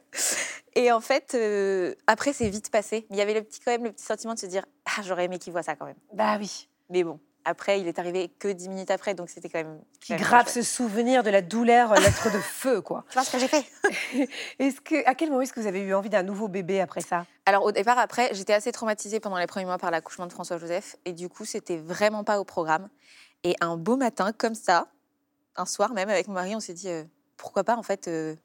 Et 0.75 0.91
en 0.91 1.01
fait, 1.01 1.33
euh, 1.35 1.95
après, 2.07 2.33
c'est 2.33 2.49
vite 2.49 2.71
passé. 2.71 3.05
Il 3.09 3.15
y 3.15 3.21
avait 3.21 3.33
le 3.33 3.43
petit, 3.43 3.59
quand 3.59 3.71
même 3.71 3.83
le 3.83 3.91
petit 3.91 4.05
sentiment 4.05 4.33
de 4.33 4.39
se 4.39 4.45
dire, 4.45 4.65
ah, 4.85 5.01
j'aurais 5.03 5.25
aimé 5.25 5.39
qu'il 5.39 5.53
voit 5.53 5.63
ça 5.63 5.75
quand 5.75 5.85
même. 5.85 5.97
Bah 6.13 6.37
oui. 6.39 6.67
Mais 6.89 7.03
bon, 7.03 7.19
après, 7.45 7.79
il 7.79 7.87
est 7.87 7.99
arrivé 7.99 8.29
que 8.39 8.47
dix 8.47 8.69
minutes 8.69 8.91
après, 8.91 9.13
donc 9.13 9.29
c'était 9.29 9.49
quand 9.49 9.59
même. 9.59 9.79
Qui 9.99 10.15
grave 10.15 10.47
ce 10.47 10.61
souvenir 10.61 11.23
de 11.23 11.29
la 11.29 11.41
douleur, 11.41 11.91
euh, 11.91 11.99
lettre 11.99 12.31
de 12.31 12.39
feu, 12.39 12.81
quoi. 12.81 13.05
Tu 13.09 13.13
vois 13.13 13.23
ce 13.23 13.31
que 13.31 13.39
j'ai 13.39 13.47
fait? 13.47 13.65
Est-ce 14.59 14.81
que, 14.81 15.07
à 15.07 15.15
quel 15.15 15.29
moment 15.29 15.41
est-ce 15.41 15.53
que 15.53 15.59
vous 15.59 15.67
avez 15.67 15.81
eu 15.81 15.93
envie 15.93 16.09
d'un 16.09 16.23
nouveau 16.23 16.47
bébé 16.47 16.79
après 16.81 17.01
ça? 17.01 17.25
Alors 17.45 17.63
au 17.63 17.71
départ, 17.71 17.99
après, 17.99 18.29
j'étais 18.33 18.53
assez 18.53 18.71
traumatisée 18.71 19.19
pendant 19.19 19.37
les 19.37 19.47
premiers 19.47 19.65
mois 19.65 19.77
par 19.77 19.91
l'accouchement 19.91 20.27
de 20.27 20.31
François-Joseph. 20.31 20.95
Et 21.05 21.13
du 21.13 21.29
coup, 21.29 21.45
c'était 21.45 21.77
vraiment 21.77 22.23
pas 22.23 22.39
au 22.39 22.43
programme. 22.43 22.89
Et 23.43 23.55
un 23.59 23.77
beau 23.77 23.97
matin, 23.97 24.31
comme 24.31 24.55
ça, 24.55 24.87
un 25.55 25.65
soir 25.65 25.93
même, 25.93 26.09
avec 26.09 26.27
mon 26.27 26.33
mari, 26.33 26.55
on 26.55 26.59
s'est 26.59 26.73
dit, 26.73 26.89
euh, 26.89 27.03
pourquoi 27.37 27.63
pas, 27.63 27.75
en 27.75 27.83
fait, 27.83 28.07
euh, 28.07 28.35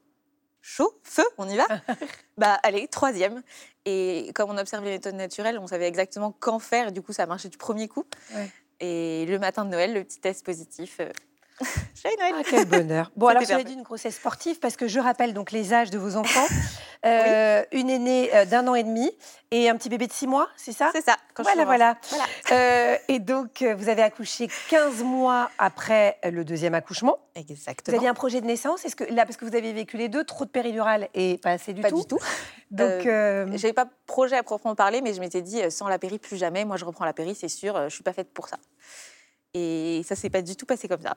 chaud, 0.60 0.98
feu, 1.02 1.24
on 1.38 1.48
y 1.48 1.56
va 1.56 1.66
Bah 2.36 2.58
allez, 2.62 2.88
troisième. 2.88 3.42
Et 3.84 4.30
comme 4.34 4.50
on 4.50 4.58
observe 4.58 4.84
les 4.84 4.90
méthodes 4.90 5.14
naturelles, 5.14 5.58
on 5.58 5.66
savait 5.66 5.88
exactement 5.88 6.32
quand 6.38 6.58
faire. 6.58 6.88
Et 6.88 6.92
du 6.92 7.02
coup, 7.02 7.12
ça 7.12 7.24
a 7.24 7.26
marché 7.26 7.48
du 7.48 7.58
premier 7.58 7.88
coup. 7.88 8.04
Ouais. 8.34 8.50
Et 8.80 9.26
le 9.26 9.38
matin 9.38 9.64
de 9.64 9.70
Noël, 9.70 9.92
le 9.92 10.04
petit 10.04 10.20
test 10.20 10.44
positif. 10.44 11.00
Joyeux 12.02 12.16
Noël 12.18 12.34
Ah, 12.38 12.42
quel 12.48 12.64
bonheur. 12.66 13.10
Bon, 13.16 13.26
alors, 13.26 13.42
parfait. 13.42 13.64
dit, 13.64 13.74
une 13.74 13.82
grossesse 13.82 14.16
sportive, 14.16 14.58
parce 14.60 14.76
que 14.76 14.86
je 14.86 15.00
rappelle 15.00 15.34
donc 15.34 15.50
les 15.50 15.72
âges 15.72 15.90
de 15.90 15.98
vos 15.98 16.16
enfants. 16.16 16.46
Euh, 17.06 17.62
Une 17.70 17.90
aînée 17.90 18.28
euh, 18.34 18.44
d'un 18.44 18.66
an 18.66 18.74
et 18.74 18.82
demi 18.82 19.08
et 19.52 19.68
un 19.68 19.76
petit 19.76 19.88
bébé 19.88 20.08
de 20.08 20.12
six 20.12 20.26
mois, 20.26 20.48
c'est 20.56 20.72
ça? 20.72 20.90
C'est 20.92 21.04
ça. 21.04 21.16
quand 21.32 21.44
Voilà, 21.44 21.64
voilà. 21.64 21.96
Voilà. 22.08 22.24
Euh, 22.50 22.96
et 23.06 23.20
donc, 23.20 23.62
vous 23.62 23.88
avez 23.88 24.02
accouché 24.02 24.48
15 24.68 25.04
mois 25.04 25.48
après 25.58 26.18
le 26.24 26.44
deuxième 26.44 26.74
accouchement. 26.74 27.18
Vous 27.36 27.42
Exactement. 27.42 27.96
aviez 27.96 28.08
un 28.08 28.14
projet 28.14 28.40
de 28.40 28.46
naissance? 28.46 28.84
Est-ce 28.84 28.96
que 28.96 29.04
là, 29.04 29.24
parce 29.26 29.36
que 29.36 29.44
vous 29.44 29.54
avez 29.54 29.72
vécu 29.72 29.96
les 29.96 30.08
deux, 30.08 30.24
trop 30.24 30.44
de 30.44 30.50
péridurale 30.50 31.08
et 31.14 31.38
pas 31.38 31.50
assez 31.50 31.72
du 31.72 31.82
Pas 31.82 31.90
tout 31.90 32.00
du 32.00 32.04
tout. 32.04 32.18
Donc, 32.72 33.06
euh, 33.06 33.46
J'avais 33.54 33.72
pas 33.72 33.86
projet 34.06 34.36
à 34.36 34.42
proprement 34.42 34.74
parler, 34.74 35.00
mais 35.00 35.14
je 35.14 35.20
m'étais 35.20 35.40
dit 35.40 35.70
sans 35.70 35.86
la 35.86 36.00
péri 36.00 36.18
plus 36.18 36.36
jamais. 36.36 36.64
Moi, 36.64 36.76
je 36.78 36.84
reprends 36.84 37.04
la 37.04 37.12
péri, 37.12 37.36
c'est 37.36 37.46
sûr. 37.48 37.80
Je 37.88 37.94
suis 37.94 38.02
pas 38.02 38.12
faite 38.12 38.32
pour 38.34 38.48
ça. 38.48 38.56
Et 39.54 40.02
ça 40.04 40.14
s'est 40.14 40.30
pas 40.30 40.42
du 40.42 40.56
tout 40.56 40.66
passé 40.66 40.88
comme 40.88 41.00
ça. 41.00 41.16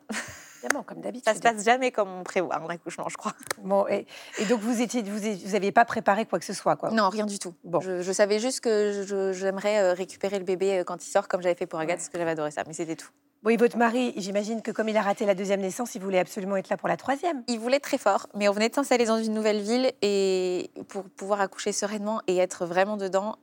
évidemment, 0.63 0.83
comme 0.83 0.97
Ça 0.97 1.03
d'habitude. 1.03 1.35
se 1.35 1.39
passe 1.39 1.63
jamais 1.65 1.91
comme 1.91 2.09
on 2.09 2.23
prévoit 2.23 2.55
un 2.57 2.67
accouchement, 2.69 3.07
je 3.09 3.17
crois. 3.17 3.33
Bon, 3.63 3.87
et, 3.87 4.05
et 4.39 4.45
donc, 4.45 4.61
vous 4.61 4.81
étiez, 4.81 5.01
vous, 5.03 5.17
vous 5.17 5.55
aviez 5.55 5.71
pas 5.71 5.85
préparé 5.85 6.25
quoi 6.25 6.39
que 6.39 6.45
ce 6.45 6.53
soit, 6.53 6.75
quoi. 6.75 6.91
Non, 6.91 7.09
rien 7.09 7.25
du 7.25 7.39
tout. 7.39 7.53
Bon. 7.63 7.79
Je, 7.81 8.01
je 8.01 8.11
savais 8.11 8.39
juste 8.39 8.61
que 8.61 9.03
je- 9.05 9.33
j'aimerais 9.33 9.79
euh, 9.79 9.93
récupérer 9.93 10.37
le 10.39 10.45
bébé 10.45 10.79
euh, 10.79 10.83
quand 10.83 11.03
il 11.03 11.09
sort, 11.09 11.27
comme 11.27 11.41
j'avais 11.41 11.55
fait 11.55 11.65
pour 11.65 11.79
Agathe, 11.79 11.91
Ouais. 11.91 11.97
parce 11.97 12.09
que 12.09 12.17
j'avais 12.17 12.31
adoré 12.31 12.51
ça. 12.51 12.63
Mais 12.67 12.73
c'était 12.73 12.95
tout. 12.95 13.09
Bon, 13.43 13.49
et 13.49 13.57
votre 13.57 13.75
mari, 13.77 14.13
j'imagine 14.17 14.61
que 14.61 14.69
comme 14.71 14.87
il 14.87 14.95
a 14.97 15.01
raté 15.01 15.25
la 15.25 15.33
deuxième 15.33 15.61
naissance, 15.61 15.95
il 15.95 16.01
voulait 16.01 16.19
absolument 16.19 16.55
être 16.57 16.69
là 16.69 16.77
pour 16.77 16.87
la 16.87 16.95
troisième. 16.95 17.43
Il 17.47 17.59
voulait 17.59 17.79
très 17.79 17.97
fort, 17.97 18.27
mais 18.35 18.47
on 18.47 18.51
venait 18.53 18.69
de 18.69 18.75
s'installer 18.75 19.05
dans 19.05 19.17
une 19.17 19.33
nouvelle 19.33 19.59
ville 19.61 19.91
et 20.03 20.69
pour 20.89 21.03
pouvoir 21.05 21.41
accoucher 21.41 21.71
sereinement 21.71 22.21
et 22.27 22.37
être 22.37 22.67
vraiment 22.67 22.97
dedans, 22.97 23.37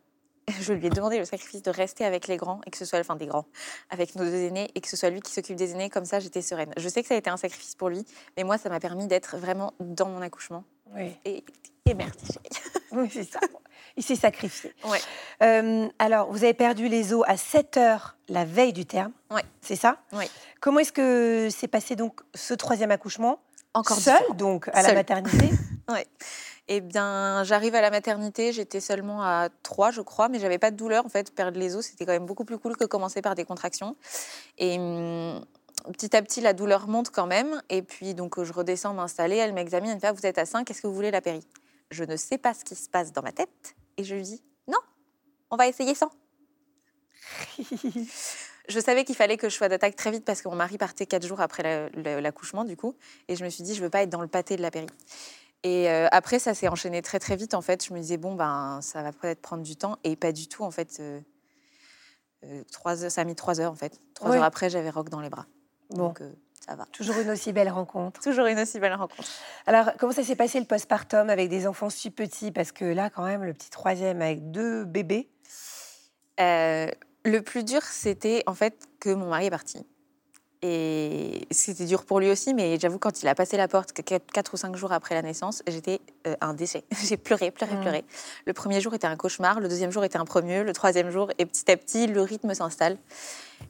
je 0.60 0.72
lui 0.72 0.86
ai 0.86 0.90
demandé 0.90 1.18
le 1.18 1.24
sacrifice 1.24 1.62
de 1.62 1.70
rester 1.70 2.04
avec 2.04 2.26
les 2.28 2.36
grands 2.36 2.60
et 2.66 2.70
que 2.70 2.76
ce 2.76 2.84
soit, 2.84 2.98
enfin 2.98 3.16
des 3.16 3.26
grands, 3.26 3.46
avec 3.90 4.14
nos 4.16 4.24
deux 4.24 4.34
aînés 4.34 4.70
et 4.74 4.80
que 4.80 4.88
ce 4.88 4.96
soit 4.96 5.10
lui 5.10 5.20
qui 5.20 5.32
s'occupe 5.32 5.56
des 5.56 5.72
aînés. 5.72 5.90
Comme 5.90 6.04
ça, 6.04 6.20
j'étais 6.20 6.42
sereine. 6.42 6.72
Je 6.76 6.88
sais 6.88 7.02
que 7.02 7.08
ça 7.08 7.14
a 7.14 7.18
été 7.18 7.30
un 7.30 7.36
sacrifice 7.36 7.74
pour 7.74 7.88
lui, 7.88 8.04
mais 8.36 8.44
moi, 8.44 8.58
ça 8.58 8.68
m'a 8.68 8.80
permis 8.80 9.06
d'être 9.06 9.36
vraiment 9.36 9.74
dans 9.80 10.08
mon 10.08 10.22
accouchement. 10.22 10.64
Oui, 10.94 11.14
Et, 11.24 11.44
et 11.86 11.94
oui 12.92 13.08
c'est 13.12 13.24
ça. 13.24 13.40
Il 13.96 14.02
s'est 14.02 14.16
sacrifié. 14.16 14.74
Ouais. 14.84 15.00
Euh, 15.42 15.88
alors, 15.98 16.30
vous 16.30 16.44
avez 16.44 16.54
perdu 16.54 16.88
les 16.88 17.12
os 17.12 17.24
à 17.26 17.36
7 17.36 17.76
heures 17.78 18.16
la 18.28 18.44
veille 18.44 18.72
du 18.72 18.86
terme. 18.86 19.12
Ouais. 19.30 19.42
C'est 19.60 19.76
ça? 19.76 19.98
Oui. 20.12 20.30
Comment 20.60 20.80
est-ce 20.80 20.92
que 20.92 21.48
s'est 21.50 21.68
passé 21.68 21.96
donc 21.96 22.20
ce 22.34 22.54
troisième 22.54 22.90
accouchement? 22.90 23.40
Encore 23.74 23.98
Seul, 23.98 24.14
différent. 24.18 24.34
donc, 24.34 24.68
à 24.72 24.82
la 24.82 24.94
maternité? 24.94 25.50
Eh 26.70 26.82
bien, 26.82 27.44
j'arrive 27.44 27.74
à 27.74 27.80
la 27.80 27.90
maternité, 27.90 28.52
j'étais 28.52 28.80
seulement 28.80 29.22
à 29.22 29.48
3, 29.62 29.90
je 29.90 30.02
crois, 30.02 30.28
mais 30.28 30.38
j'avais 30.38 30.58
pas 30.58 30.70
de 30.70 30.76
douleur. 30.76 31.06
En 31.06 31.08
fait, 31.08 31.34
perdre 31.34 31.58
les 31.58 31.74
os, 31.74 31.86
c'était 31.86 32.04
quand 32.04 32.12
même 32.12 32.26
beaucoup 32.26 32.44
plus 32.44 32.58
cool 32.58 32.76
que 32.76 32.84
commencer 32.84 33.22
par 33.22 33.34
des 33.34 33.46
contractions. 33.46 33.96
Et 34.58 34.78
hum, 34.78 35.42
petit 35.92 36.14
à 36.14 36.20
petit, 36.20 36.42
la 36.42 36.52
douleur 36.52 36.86
monte 36.86 37.08
quand 37.08 37.26
même. 37.26 37.62
Et 37.70 37.80
puis, 37.80 38.14
donc, 38.14 38.42
je 38.42 38.52
redescends 38.52 38.92
m'installer. 38.92 39.36
Elle 39.36 39.54
m'examine, 39.54 39.88
elle 39.88 39.96
me 39.96 40.00
fait 40.00 40.08
Ah, 40.08 40.12
Vous 40.12 40.26
êtes 40.26 40.36
à 40.36 40.44
5, 40.44 40.70
est-ce 40.70 40.82
que 40.82 40.86
vous 40.86 40.94
voulez 40.94 41.10
la 41.10 41.22
péri? 41.22 41.40
Je 41.90 42.04
ne 42.04 42.16
sais 42.16 42.36
pas 42.36 42.52
ce 42.52 42.66
qui 42.66 42.74
se 42.74 42.90
passe 42.90 43.12
dans 43.12 43.22
ma 43.22 43.32
tête. 43.32 43.74
Et 43.96 44.04
je 44.04 44.14
lui 44.14 44.22
dis 44.22 44.42
Non, 44.66 44.78
on 45.50 45.56
va 45.56 45.68
essayer 45.68 45.94
sans. 45.94 46.10
je 48.68 48.80
savais 48.80 49.04
qu'il 49.06 49.14
fallait 49.14 49.38
que 49.38 49.48
je 49.48 49.54
sois 49.54 49.70
d'attaque 49.70 49.96
très 49.96 50.10
vite 50.10 50.26
parce 50.26 50.42
que 50.42 50.48
mon 50.48 50.54
mari 50.54 50.76
partait 50.76 51.06
quatre 51.06 51.26
jours 51.26 51.40
après 51.40 51.90
l'accouchement, 52.20 52.64
du 52.64 52.76
coup. 52.76 52.94
Et 53.28 53.36
je 53.36 53.44
me 53.44 53.48
suis 53.48 53.64
dit, 53.64 53.74
je 53.74 53.82
veux 53.82 53.90
pas 53.90 54.02
être 54.02 54.10
dans 54.10 54.20
le 54.20 54.28
pâté 54.28 54.56
de 54.56 54.62
la 54.62 54.70
péri. 54.70 54.86
Et 55.64 55.90
euh, 55.90 56.06
après, 56.12 56.38
ça 56.38 56.54
s'est 56.54 56.68
enchaîné 56.68 57.02
très 57.02 57.18
très 57.18 57.36
vite. 57.36 57.54
En 57.54 57.62
fait, 57.62 57.84
je 57.84 57.92
me 57.92 57.98
disais 57.98 58.16
bon 58.16 58.34
ben 58.34 58.80
ça 58.80 59.02
va 59.02 59.12
peut-être 59.12 59.40
prendre 59.40 59.62
du 59.62 59.76
temps 59.76 59.98
et 60.04 60.16
pas 60.16 60.32
du 60.32 60.48
tout 60.48 60.62
en 60.62 60.70
fait. 60.70 60.98
Euh, 61.00 61.20
euh, 62.44 62.62
trois 62.70 63.04
heures, 63.04 63.10
ça 63.10 63.22
a 63.22 63.24
mis 63.24 63.34
trois 63.34 63.60
heures 63.60 63.72
en 63.72 63.76
fait. 63.76 64.00
Trois 64.14 64.36
heures 64.36 64.44
après, 64.44 64.70
j'avais 64.70 64.90
Rock 64.90 65.08
dans 65.08 65.20
les 65.20 65.30
bras. 65.30 65.46
Donc 65.90 66.22
ça 66.64 66.76
va. 66.76 66.86
Toujours 66.92 67.18
une 67.18 67.30
aussi 67.30 67.52
belle 67.52 67.70
rencontre. 67.70 68.20
Toujours 68.20 68.46
une 68.46 68.60
aussi 68.60 68.78
belle 68.78 68.94
rencontre. 68.94 69.28
Alors 69.66 69.90
comment 69.98 70.12
ça 70.12 70.22
s'est 70.22 70.36
passé 70.36 70.60
le 70.60 70.66
postpartum 70.66 71.28
avec 71.28 71.48
des 71.48 71.66
enfants 71.66 71.90
si 71.90 72.10
petits? 72.10 72.52
Parce 72.52 72.70
que 72.70 72.84
là, 72.84 73.10
quand 73.10 73.24
même, 73.24 73.42
le 73.42 73.52
petit 73.52 73.70
troisième 73.70 74.22
avec 74.22 74.52
deux 74.52 74.84
bébés. 74.84 75.28
le 76.38 77.40
plus 77.40 77.64
dur, 77.64 77.82
c'était 77.82 78.44
en 78.46 78.54
fait 78.54 78.88
que 79.00 79.10
mon 79.10 79.30
mari 79.30 79.46
est 79.46 79.50
parti. 79.50 79.84
Et 80.62 81.46
c'était 81.52 81.84
dur 81.84 82.04
pour 82.04 82.18
lui 82.18 82.30
aussi, 82.30 82.52
mais 82.52 82.78
j'avoue, 82.80 82.98
quand 82.98 83.22
il 83.22 83.28
a 83.28 83.34
passé 83.36 83.56
la 83.56 83.68
porte, 83.68 83.92
4 83.92 84.54
ou 84.54 84.56
5 84.56 84.74
jours 84.74 84.92
après 84.92 85.14
la 85.14 85.22
naissance, 85.22 85.62
j'étais 85.68 86.00
euh, 86.26 86.34
un 86.40 86.52
déchet. 86.52 86.82
J'ai 87.04 87.16
pleuré, 87.16 87.52
pleuré, 87.52 87.76
mmh. 87.76 87.80
pleuré. 87.80 88.04
Le 88.44 88.52
premier 88.52 88.80
jour 88.80 88.92
était 88.94 89.06
un 89.06 89.16
cauchemar, 89.16 89.60
le 89.60 89.68
deuxième 89.68 89.92
jour 89.92 90.04
était 90.04 90.18
un 90.18 90.24
premier, 90.24 90.64
le 90.64 90.72
troisième 90.72 91.10
jour, 91.10 91.30
et 91.38 91.46
petit 91.46 91.70
à 91.70 91.76
petit, 91.76 92.08
le 92.08 92.22
rythme 92.22 92.54
s'installe. 92.54 92.96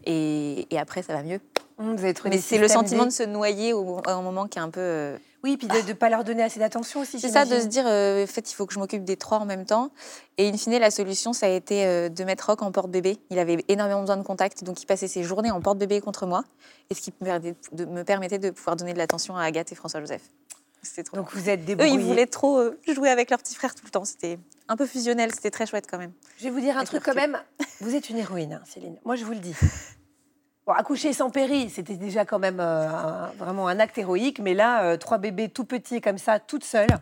Et, 0.07 0.67
et, 0.71 0.79
après, 0.79 1.03
ça 1.03 1.13
va 1.13 1.23
mieux. 1.23 1.41
Mmh, 1.79 1.95
vous 1.97 2.13
mais 2.25 2.39
c'est 2.39 2.59
le 2.59 2.69
sentiment 2.69 3.05
de 3.05 3.11
se 3.11 3.23
noyer 3.23 3.75
au, 3.75 4.01
à 4.07 4.13
un 4.13 4.23
moment 4.23 4.47
qui 4.47 4.59
est 4.59 4.63
un 4.63 4.71
peu. 4.71 4.81
Euh, 4.81 5.19
oui, 5.45 5.57
puis 5.57 5.69
de 5.69 5.89
ne 5.89 5.93
pas 5.93 6.09
leur 6.09 6.25
donner 6.25 6.43
assez 6.43 6.59
d'attention 6.59 7.01
aussi. 7.01 7.21
C'est 7.21 7.29
ça, 7.29 7.45
de 7.45 7.61
se 7.61 7.67
dire, 7.67 7.85
euh, 7.87 8.25
en 8.25 8.27
fait, 8.27 8.51
il 8.51 8.55
faut 8.55 8.67
que 8.67 8.75
je 8.75 8.79
m'occupe 8.79 9.05
des 9.05 9.17
trois 9.17 9.39
en 9.39 9.47
même 9.47 9.65
temps. 9.65 9.91
Et 10.37 10.49
in 10.49 10.57
fine, 10.57 10.79
la 10.79 10.91
solution, 10.91 11.33
ça 11.33 11.47
a 11.47 11.51
été 11.51 11.87
euh, 11.87 12.09
de 12.09 12.25
mettre 12.25 12.47
Rock 12.47 12.63
en 12.63 12.73
porte-bébé. 12.73 13.19
Il 13.31 13.39
avait 13.39 13.65
énormément 13.69 14.01
besoin 14.01 14.17
de 14.17 14.25
contact, 14.25 14.65
donc 14.65 14.83
il 14.83 14.87
passait 14.87 15.09
ses 15.09 15.23
journées 15.23 15.51
en 15.51 15.61
porte-bébé 15.61 16.01
contre 16.01 16.27
moi, 16.27 16.45
et 16.91 16.95
ce 16.95 17.01
qui 17.01 17.13
me 17.23 18.03
permettait 18.03 18.39
de 18.39 18.51
pouvoir 18.51 18.77
donner 18.77 18.93
de 18.93 18.99
l'attention 18.99 19.37
à 19.37 19.45
Agathe 19.45 19.71
et 19.71 19.75
François-Joseph. 19.77 20.23
Trop 21.05 21.17
donc 21.17 21.33
vous 21.33 21.49
êtes 21.49 21.65
débrouillés. 21.65 21.93
Eux, 21.93 22.01
ils 22.01 22.05
voulaient 22.05 22.27
trop 22.27 22.59
euh, 22.59 22.79
jouer 22.89 23.09
avec 23.09 23.31
leur 23.31 23.39
petit 23.39 23.55
frère 23.55 23.75
tout 23.75 23.85
le 23.85 23.91
temps. 23.91 24.05
C'était 24.05 24.39
un 24.69 24.77
peu 24.77 24.87
fusionnel, 24.87 25.33
c'était 25.35 25.51
très 25.51 25.67
chouette 25.67 25.87
quand 25.89 25.99
même. 25.99 26.13
Je 26.39 26.45
vais 26.45 26.51
vous 26.51 26.61
dire 26.61 26.77
un 26.77 26.85
truc 26.85 27.03
quand 27.05 27.15
même. 27.15 27.39
Vous 27.81 27.95
êtes 27.95 28.11
une 28.11 28.19
héroïne, 28.19 28.55
hein, 28.55 28.63
Céline. 28.65 28.97
Moi, 29.05 29.17
je 29.17 29.25
vous 29.25 29.33
le 29.33 29.41
dis. 29.41 29.55
Bon, 30.69 30.75
accoucher 30.75 31.15
sans 31.15 31.31
péri, 31.31 31.71
c'était 31.71 31.97
déjà 31.97 32.27
quand 32.27 32.39
même 32.39 32.61
euh, 32.61 32.87
vraiment 33.39 33.69
un 33.69 33.81
acte 33.81 33.97
héroïque, 33.97 34.39
mais 34.39 34.53
là, 34.53 34.85
euh, 34.85 34.97
trois 34.99 35.17
bébés 35.17 35.49
tout 35.49 35.65
petits 35.65 36.03
comme 36.03 36.19
ça, 36.19 36.41
toutes 36.41 36.63
seules, 36.63 36.99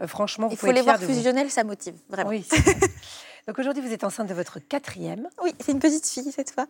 euh, 0.00 0.06
franchement, 0.06 0.46
vous 0.46 0.54
Il 0.54 0.56
faut 0.56 0.72
les 0.72 0.80
voir 0.80 0.98
fusionnels, 0.98 1.50
ça 1.50 1.62
motive, 1.62 1.94
vraiment. 2.08 2.30
Oui. 2.30 2.48
donc 3.46 3.58
aujourd'hui, 3.58 3.82
vous 3.82 3.92
êtes 3.92 4.04
enceinte 4.04 4.28
de 4.28 4.32
votre 4.32 4.60
quatrième. 4.60 5.28
Oui, 5.42 5.54
c'est 5.60 5.72
une 5.72 5.78
petite 5.78 6.08
fille 6.08 6.32
cette 6.32 6.52
fois. 6.52 6.64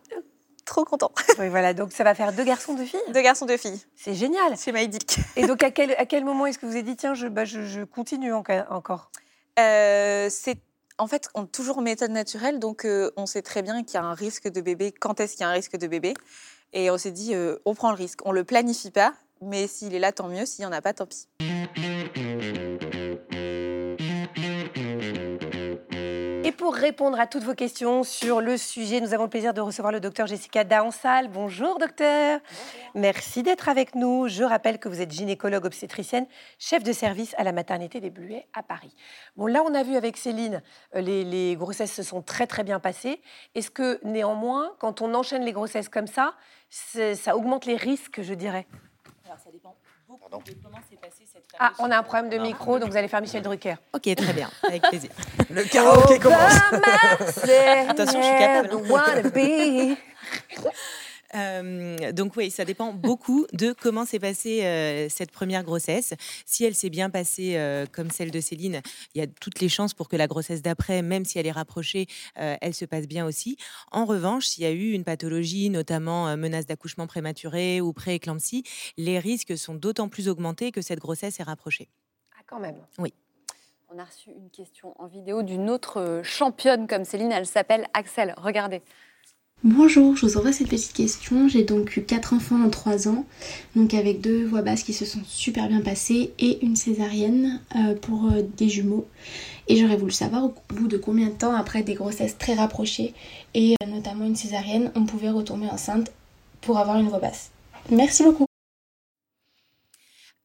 Trop 0.65 0.83
content. 0.83 1.13
Oui, 1.39 1.47
voilà, 1.47 1.73
donc 1.73 1.93
ça 1.93 2.03
va 2.03 2.13
faire 2.13 2.33
deux 2.33 2.43
garçons, 2.43 2.73
deux 2.73 2.83
filles? 2.83 2.99
Deux 3.13 3.21
garçons, 3.21 3.45
deux 3.45 3.55
filles. 3.55 3.81
C'est 3.95 4.13
génial. 4.13 4.57
C'est 4.57 4.73
Maïdic. 4.73 5.19
Et 5.37 5.47
donc, 5.47 5.63
à 5.63 5.71
quel, 5.71 5.93
à 5.93 6.05
quel 6.05 6.25
moment 6.25 6.45
est-ce 6.45 6.59
que 6.59 6.65
vous 6.65 6.73
avez 6.73 6.83
dit, 6.83 6.97
tiens, 6.97 7.13
je, 7.13 7.27
bah, 7.27 7.45
je, 7.45 7.65
je 7.65 7.83
continue 7.83 8.33
encore? 8.33 9.11
C'est 9.55 10.57
en 10.97 11.07
fait, 11.07 11.29
on 11.33 11.45
toujours 11.45 11.81
méthode 11.81 12.11
naturelle, 12.11 12.59
donc 12.59 12.85
euh, 12.85 13.11
on 13.17 13.25
sait 13.25 13.41
très 13.41 13.61
bien 13.61 13.83
qu'il 13.83 13.95
y 13.95 13.97
a 13.97 14.03
un 14.03 14.13
risque 14.13 14.49
de 14.49 14.61
bébé. 14.61 14.91
Quand 14.91 15.19
est-ce 15.19 15.33
qu'il 15.33 15.41
y 15.41 15.43
a 15.43 15.49
un 15.49 15.53
risque 15.53 15.77
de 15.77 15.87
bébé 15.87 16.13
Et 16.73 16.91
on 16.91 16.97
s'est 16.97 17.11
dit, 17.11 17.33
euh, 17.33 17.57
on 17.65 17.73
prend 17.73 17.89
le 17.89 17.97
risque. 17.97 18.19
On 18.25 18.31
le 18.31 18.43
planifie 18.43 18.91
pas, 18.91 19.13
mais 19.41 19.67
s'il 19.67 19.93
est 19.95 19.99
là, 19.99 20.11
tant 20.11 20.27
mieux. 20.27 20.45
S'il 20.45 20.63
n'y 20.63 20.67
en 20.67 20.71
a 20.71 20.81
pas, 20.81 20.93
tant 20.93 21.05
pis. 21.05 21.27
Pour 26.63 26.75
répondre 26.75 27.19
à 27.19 27.27
toutes 27.27 27.43
vos 27.43 27.55
questions 27.55 28.05
sur 28.05 28.39
le 28.39 28.55
sujet, 28.55 29.01
nous 29.01 29.13
avons 29.13 29.23
le 29.23 29.29
plaisir 29.29 29.53
de 29.53 29.59
recevoir 29.59 29.91
le 29.91 29.99
docteur 29.99 30.27
Jessica 30.27 30.63
Daonsal. 30.63 31.27
Bonjour 31.27 31.77
docteur. 31.77 32.39
Merci 32.95 33.43
d'être 33.43 33.67
avec 33.67 33.95
nous. 33.95 34.29
Je 34.29 34.45
rappelle 34.45 34.79
que 34.79 34.87
vous 34.87 35.01
êtes 35.01 35.11
gynécologue 35.11 35.65
obstétricienne, 35.65 36.25
chef 36.57 36.81
de 36.81 36.93
service 36.93 37.35
à 37.37 37.43
la 37.43 37.51
maternité 37.51 37.99
des 37.99 38.09
Bluets 38.09 38.45
à 38.53 38.63
Paris. 38.63 38.95
Bon, 39.35 39.45
là, 39.45 39.61
on 39.65 39.73
a 39.73 39.83
vu 39.83 39.97
avec 39.97 40.15
Céline, 40.15 40.61
euh, 40.95 41.01
les, 41.01 41.25
les 41.25 41.57
grossesses 41.57 41.91
se 41.91 42.01
sont 42.01 42.21
très 42.21 42.47
très 42.47 42.63
bien 42.63 42.79
passées. 42.79 43.21
Est-ce 43.55 43.69
que 43.69 43.99
néanmoins, 44.05 44.71
quand 44.79 45.01
on 45.01 45.13
enchaîne 45.15 45.43
les 45.43 45.51
grossesses 45.51 45.89
comme 45.89 46.07
ça, 46.07 46.33
ça 46.69 47.35
augmente 47.35 47.65
les 47.65 47.75
risques, 47.75 48.21
je 48.21 48.33
dirais? 48.33 48.67
Alors 49.25 49.37
ça 49.37 49.51
dépend 49.51 49.75
ah, 51.59 51.71
on 51.79 51.91
a 51.91 51.97
un 51.97 52.03
problème 52.03 52.29
de 52.29 52.37
micro, 52.37 52.79
donc 52.79 52.89
vous 52.89 52.97
allez 52.97 53.07
faire 53.07 53.21
Michel 53.21 53.41
Drucker. 53.41 53.75
Ok, 53.93 54.15
très 54.15 54.33
bien, 54.33 54.49
avec 54.67 54.81
plaisir. 54.83 55.09
Le 55.49 55.63
karaoké 55.63 56.19
commence. 56.19 56.53
Attention, 57.89 58.21
je 58.21 58.27
suis 58.27 58.37
capable. 58.37 58.69
Euh, 61.35 62.11
donc 62.11 62.35
oui, 62.35 62.51
ça 62.51 62.65
dépend 62.65 62.93
beaucoup 62.93 63.47
de 63.53 63.73
comment 63.73 64.05
s'est 64.05 64.19
passée 64.19 64.63
euh, 64.63 65.09
cette 65.09 65.31
première 65.31 65.63
grossesse. 65.63 66.13
Si 66.45 66.63
elle 66.63 66.75
s'est 66.75 66.89
bien 66.89 67.09
passée 67.09 67.55
euh, 67.55 67.85
comme 67.91 68.11
celle 68.11 68.31
de 68.31 68.39
Céline, 68.39 68.81
il 69.15 69.19
y 69.19 69.23
a 69.23 69.27
toutes 69.27 69.59
les 69.59 69.69
chances 69.69 69.93
pour 69.93 70.09
que 70.09 70.15
la 70.15 70.27
grossesse 70.27 70.61
d'après, 70.61 71.01
même 71.01 71.25
si 71.25 71.39
elle 71.39 71.47
est 71.47 71.51
rapprochée, 71.51 72.07
elle 72.35 72.73
se 72.73 72.85
passe 72.85 73.07
bien 73.07 73.25
aussi. 73.25 73.57
En 73.91 74.05
revanche, 74.05 74.45
s'il 74.45 74.63
y 74.63 74.67
a 74.67 74.71
eu 74.71 74.91
une 74.91 75.03
pathologie, 75.03 75.69
notamment 75.69 76.35
menace 76.37 76.65
d'accouchement 76.65 77.07
prématuré 77.07 77.81
ou 77.81 77.93
pré-éclampsie, 77.93 78.63
les 78.97 79.19
risques 79.19 79.57
sont 79.57 79.75
d'autant 79.75 80.09
plus 80.09 80.27
augmentés 80.29 80.71
que 80.71 80.81
cette 80.81 80.99
grossesse 80.99 81.39
est 81.39 81.43
rapprochée. 81.43 81.89
Ah 82.35 82.41
quand 82.47 82.59
même 82.59 82.77
Oui. 82.99 83.13
On 83.89 83.99
a 83.99 84.05
reçu 84.05 84.31
une 84.31 84.49
question 84.49 84.99
en 84.99 85.07
vidéo 85.07 85.43
d'une 85.43 85.69
autre 85.69 86.21
championne 86.23 86.87
comme 86.87 87.05
Céline, 87.05 87.31
elle 87.31 87.45
s'appelle 87.45 87.87
Axel. 87.93 88.33
Regardez. 88.37 88.81
Bonjour, 89.65 90.17
je 90.17 90.25
vous 90.25 90.37
envoie 90.37 90.51
cette 90.51 90.67
petite 90.67 90.91
question. 90.91 91.47
J'ai 91.47 91.63
donc 91.63 91.95
eu 91.95 92.03
4 92.03 92.33
enfants 92.33 92.61
en 92.61 92.69
3 92.69 93.07
ans, 93.07 93.23
donc 93.77 93.93
avec 93.93 94.19
deux 94.19 94.45
voix 94.45 94.61
basses 94.61 94.83
qui 94.83 94.91
se 94.91 95.05
sont 95.05 95.21
super 95.25 95.69
bien 95.69 95.79
passées 95.79 96.33
et 96.37 96.65
une 96.65 96.75
césarienne 96.75 97.61
euh, 97.77 97.95
pour 97.95 98.25
euh, 98.25 98.41
des 98.57 98.67
jumeaux. 98.67 99.07
Et 99.69 99.77
j'aurais 99.77 99.95
voulu 99.95 100.11
savoir 100.11 100.43
au 100.43 100.53
bout 100.67 100.89
de 100.89 100.97
combien 100.97 101.27
de 101.27 101.33
temps, 101.33 101.55
après 101.55 101.81
des 101.81 101.93
grossesses 101.93 102.37
très 102.37 102.55
rapprochées 102.55 103.13
et 103.53 103.75
euh, 103.81 103.85
notamment 103.85 104.25
une 104.25 104.35
césarienne, 104.35 104.91
on 104.95 105.05
pouvait 105.05 105.29
retomber 105.29 105.67
enceinte 105.67 106.11
pour 106.59 106.77
avoir 106.77 106.99
une 106.99 107.07
voix 107.07 107.19
basse. 107.19 107.51
Merci 107.89 108.23
beaucoup. 108.23 108.45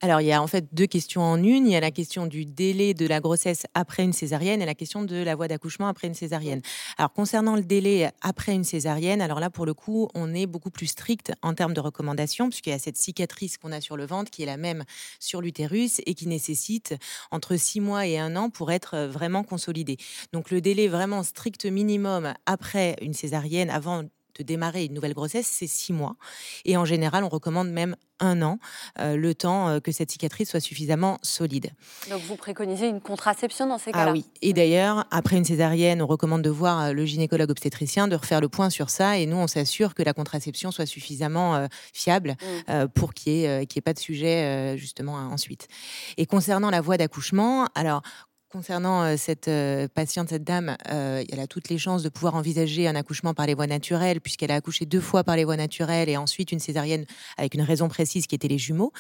Alors, 0.01 0.21
il 0.21 0.29
y 0.29 0.33
a 0.33 0.41
en 0.41 0.47
fait 0.47 0.73
deux 0.73 0.87
questions 0.87 1.23
en 1.23 1.43
une. 1.43 1.67
Il 1.67 1.73
y 1.73 1.77
a 1.77 1.81
la 1.81 1.91
question 1.91 2.27
du 2.27 2.47
délai 2.47 2.95
de 2.95 3.05
la 3.05 3.19
grossesse 3.19 3.67
après 3.75 4.05
une 4.05 4.13
césarienne 4.13 4.63
et 4.63 4.67
la 4.67 4.77
question 4.77 5.03
de 5.03 5.17
la 5.17 5.35
voie 5.35 5.49
d'accouchement 5.49 5.89
après 5.89 6.07
une 6.07 6.15
césarienne. 6.15 6.61
Alors, 6.99 7.13
concernant 7.13 7.57
le 7.57 7.65
délai 7.65 8.09
après 8.21 8.53
une 8.55 8.63
césarienne, 8.63 9.21
alors 9.21 9.41
là, 9.41 9.51
pour 9.51 9.67
le 9.67 9.75
coup, 9.75 10.09
on 10.15 10.33
est 10.35 10.47
beaucoup 10.47 10.71
plus 10.71 10.87
strict 10.87 11.33
en 11.43 11.53
termes 11.53 11.75
de 11.75 11.81
recommandations, 11.81 12.49
puisqu'il 12.49 12.71
y 12.71 12.75
a 12.75 12.79
cette 12.79 12.97
cicatrice 12.97 13.59
qu'on 13.59 13.73
a 13.73 13.81
sur 13.81 13.97
le 13.97 14.07
ventre 14.07 14.31
qui 14.31 14.45
est 14.45 14.47
la 14.47 14.57
même 14.57 14.85
sur 15.19 15.41
l'utérus 15.41 16.01
et 16.07 16.15
qui 16.15 16.29
nécessite 16.29 16.95
entre 17.33 17.57
six 17.57 17.81
mois 17.81 18.07
et 18.07 18.21
un 18.21 18.37
an 18.37 18.51
pour 18.51 18.71
être 18.71 18.99
vraiment 18.99 19.43
consolidée. 19.43 19.97
Donc, 20.33 20.53
le 20.53 20.61
délai 20.61 20.87
vraiment 20.87 21.25
strict 21.25 21.65
minimum 21.65 22.35
après 22.47 22.95
une 23.03 23.15
césarienne, 23.15 23.69
avant 23.69 24.05
de 24.39 24.45
démarrer 24.45 24.85
une 24.85 24.95
nouvelle 24.95 25.15
grossesse, 25.15 25.47
c'est 25.47 25.67
six 25.67 25.93
mois. 25.93 26.17
Et 26.65 26.77
en 26.77 26.85
général, 26.85 27.25
on 27.25 27.29
recommande 27.29 27.71
même 27.71 27.97
un 28.21 28.43
an, 28.43 28.59
euh, 28.99 29.17
le 29.17 29.35
temps 29.35 29.69
euh, 29.69 29.81
que 29.81 29.93
cette 29.93 30.11
cicatrice 30.11 30.51
soit 30.51 30.61
suffisamment 30.61 31.19
solide. 31.23 31.71
Donc 32.11 32.21
vous 32.23 32.37
préconisez 32.37 32.89
une 32.89 33.01
contraception 33.01 33.67
dans 33.67 33.79
ces 33.79 33.91
ah 33.91 33.99
cas-là 33.99 34.11
Ah 34.11 34.13
oui. 34.13 34.25
Et 34.43 34.53
d'ailleurs, 34.53 35.07
après 35.11 35.37
une 35.37 35.45
césarienne, 35.45 36.03
on 36.03 36.07
recommande 36.07 36.43
de 36.43 36.51
voir 36.51 36.81
euh, 36.81 36.93
le 36.93 37.05
gynécologue 37.05 37.51
obstétricien, 37.51 38.09
de 38.09 38.17
refaire 38.17 38.41
le 38.41 38.49
point 38.49 38.71
sur 38.71 38.91
ça. 38.91 39.19
Et 39.19 39.27
nous, 39.27 39.37
on 39.37 39.47
s'assure 39.47 39.95
que 39.95 40.03
la 40.03 40.13
contraception 40.13 40.71
soit 40.71 40.87
suffisamment 40.87 41.69
fiable 41.93 42.37
mmh. 42.69 42.87
pour 42.95 43.15
qu'il 43.15 43.33
n'y 43.33 43.45
ait, 43.45 43.63
ait, 43.63 43.81
pas 43.81 43.93
de 43.93 43.99
sujet 43.99 44.77
justement 44.77 45.15
ensuite. 45.15 45.69
Et 46.17 46.27
concernant 46.27 46.71
la 46.71 46.81
voie 46.81 46.97
d'accouchement, 46.97 47.67
alors 47.75 48.03
Concernant 48.51 49.03
euh, 49.03 49.17
cette 49.19 49.49
euh, 49.49 49.89
patiente, 49.89 50.31
cette 50.31 50.43
dame, 50.43 50.75
euh, 50.91 51.23
elle 51.31 51.39
a 51.39 51.47
toutes 51.47 51.69
les 51.69 51.77
chances 51.77 52.03
de 52.03 52.09
pouvoir 52.09 52.35
envisager 52.35 52.89
un 52.89 52.95
accouchement 52.95 53.35
par 53.35 53.45
les 53.45 53.53
voies 53.53 53.67
naturelles, 53.67 54.23
puisqu'elle 54.23 54.51
a 54.51 54.55
accouché 54.55 54.87
deux 54.87 55.03
fois 55.03 55.23
par 55.23 55.37
les 55.37 55.45
voies 55.45 55.59
naturelles 55.59 56.09
et 56.09 56.17
ensuite 56.17 56.51
une 56.51 56.59
césarienne 56.59 57.05
avec 57.37 57.53
une 57.53 57.61
raison 57.61 57.89
précise 57.89 58.27
qui 58.27 58.35
était 58.35 58.49
les 58.49 58.57
jumeaux. 58.57 58.91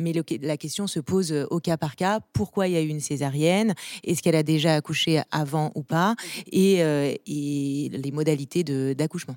Mais 0.00 0.12
la 0.42 0.56
question 0.56 0.88
se 0.88 0.98
pose 0.98 1.32
au 1.50 1.60
cas 1.60 1.76
par 1.76 1.94
cas 1.94 2.18
pourquoi 2.32 2.66
il 2.66 2.72
y 2.72 2.76
a 2.76 2.80
eu 2.80 2.88
une 2.88 2.98
césarienne? 2.98 3.74
Est-ce 4.02 4.22
qu'elle 4.22 4.34
a 4.34 4.42
déjà 4.42 4.74
accouché 4.74 5.22
avant 5.30 5.70
ou 5.76 5.84
pas? 5.84 6.16
Et, 6.50 6.78
les 7.26 8.10
modalités 8.12 8.64
d'accouchement. 8.94 9.36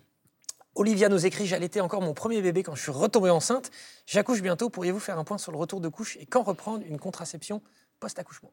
Olivia 0.74 1.10
nous 1.10 1.28
écrit 1.28 1.46
J'allaitais 1.46 1.82
encore 1.82 2.02
mon 2.02 2.16
premier 2.16 2.42
bébé 2.42 2.64
quand 2.64 2.74
je 2.74 2.82
suis 2.82 2.92
retombée 2.92 3.30
enceinte. 3.30 3.70
J'accouche 4.08 4.42
bientôt. 4.42 4.72
Pourriez-vous 4.72 5.00
faire 5.00 5.20
un 5.20 5.24
point 5.24 5.38
sur 5.38 5.52
le 5.52 5.60
retour 5.60 5.80
de 5.80 5.90
couche 5.90 6.18
et 6.20 6.26
quand 6.26 6.42
reprendre 6.42 6.84
une 6.88 6.98
contraception 6.98 7.62
post-accouchement? 8.00 8.52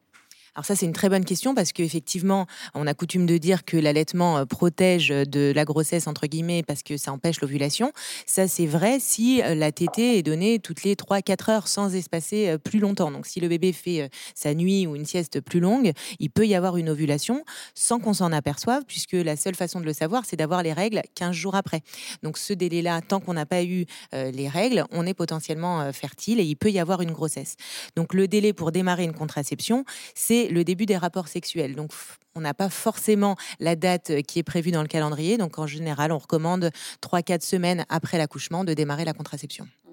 Alors 0.57 0.65
ça, 0.65 0.75
c'est 0.75 0.87
une 0.87 0.93
très 0.93 1.07
bonne 1.07 1.23
question 1.23 1.53
parce 1.53 1.71
qu'effectivement, 1.71 2.47
on 2.73 2.87
a 2.87 2.95
coutume 2.95 3.27
de 3.27 3.37
dire 3.37 3.63
que 3.63 3.77
l'allaitement 3.77 4.39
euh, 4.39 4.45
protège 4.45 5.09
de 5.09 5.53
la 5.55 5.65
grossesse, 5.65 6.07
entre 6.07 6.25
guillemets, 6.25 6.63
parce 6.63 6.81
que 6.81 6.97
ça 6.97 7.11
empêche 7.11 7.41
l'ovulation. 7.41 7.91
Ça, 8.25 8.47
c'est 8.47 8.65
vrai 8.65 8.97
si 8.99 9.39
euh, 9.43 9.53
la 9.53 9.71
tétée 9.71 10.17
est 10.17 10.23
donnée 10.23 10.57
toutes 10.57 10.81
les 10.81 10.95
3-4 10.95 11.51
heures 11.51 11.67
sans 11.67 11.93
espacer 11.93 12.49
euh, 12.49 12.57
plus 12.57 12.79
longtemps. 12.79 13.11
Donc 13.11 13.27
si 13.27 13.39
le 13.39 13.47
bébé 13.49 13.71
fait 13.71 14.09
sa 14.33 14.55
nuit 14.55 14.87
ou 14.87 14.95
une 14.95 15.05
sieste 15.05 15.41
plus 15.41 15.59
longue, 15.59 15.91
il 16.17 16.31
peut 16.31 16.47
y 16.47 16.55
avoir 16.55 16.77
une 16.77 16.89
ovulation 16.89 17.45
sans 17.75 17.99
qu'on 17.99 18.13
s'en 18.13 18.31
aperçoive, 18.31 18.81
puisque 18.87 19.13
la 19.13 19.35
seule 19.35 19.53
façon 19.53 19.79
de 19.79 19.85
le 19.85 19.93
savoir, 19.93 20.23
c'est 20.25 20.37
d'avoir 20.37 20.63
les 20.63 20.73
règles 20.73 21.03
15 21.13 21.35
jours 21.35 21.53
après. 21.53 21.81
Donc 22.23 22.39
ce 22.39 22.53
délai-là, 22.53 23.01
tant 23.01 23.19
qu'on 23.19 23.35
n'a 23.35 23.45
pas 23.45 23.63
eu 23.63 23.85
les 24.11 24.49
règles, 24.49 24.85
on 24.89 25.05
est 25.05 25.13
potentiellement 25.13 25.91
fertile 25.93 26.39
et 26.39 26.43
il 26.43 26.55
peut 26.55 26.71
y 26.71 26.79
avoir 26.79 27.01
une 27.01 27.11
grossesse. 27.11 27.57
Donc 27.95 28.15
le 28.15 28.27
délai 28.27 28.53
pour 28.53 28.71
démarrer 28.71 29.03
une 29.03 29.13
contraception, 29.13 29.85
c'est 30.15 30.46
le 30.49 30.63
début 30.63 30.85
des 30.85 30.97
rapports 30.97 31.27
sexuels. 31.27 31.75
Donc 31.75 31.91
on 32.35 32.41
n'a 32.41 32.53
pas 32.53 32.69
forcément 32.69 33.35
la 33.59 33.75
date 33.75 34.11
euh, 34.11 34.21
qui 34.21 34.39
est 34.39 34.43
prévue 34.43 34.71
dans 34.71 34.81
le 34.81 34.87
calendrier. 34.87 35.37
Donc 35.37 35.59
en 35.59 35.67
général, 35.67 36.11
on 36.11 36.17
recommande 36.17 36.71
3-4 37.01 37.41
semaines 37.41 37.85
après 37.89 38.17
l'accouchement 38.17 38.63
de 38.63 38.73
démarrer 38.73 39.05
la 39.05 39.13
contraception. 39.13 39.67
Mmh. 39.85 39.89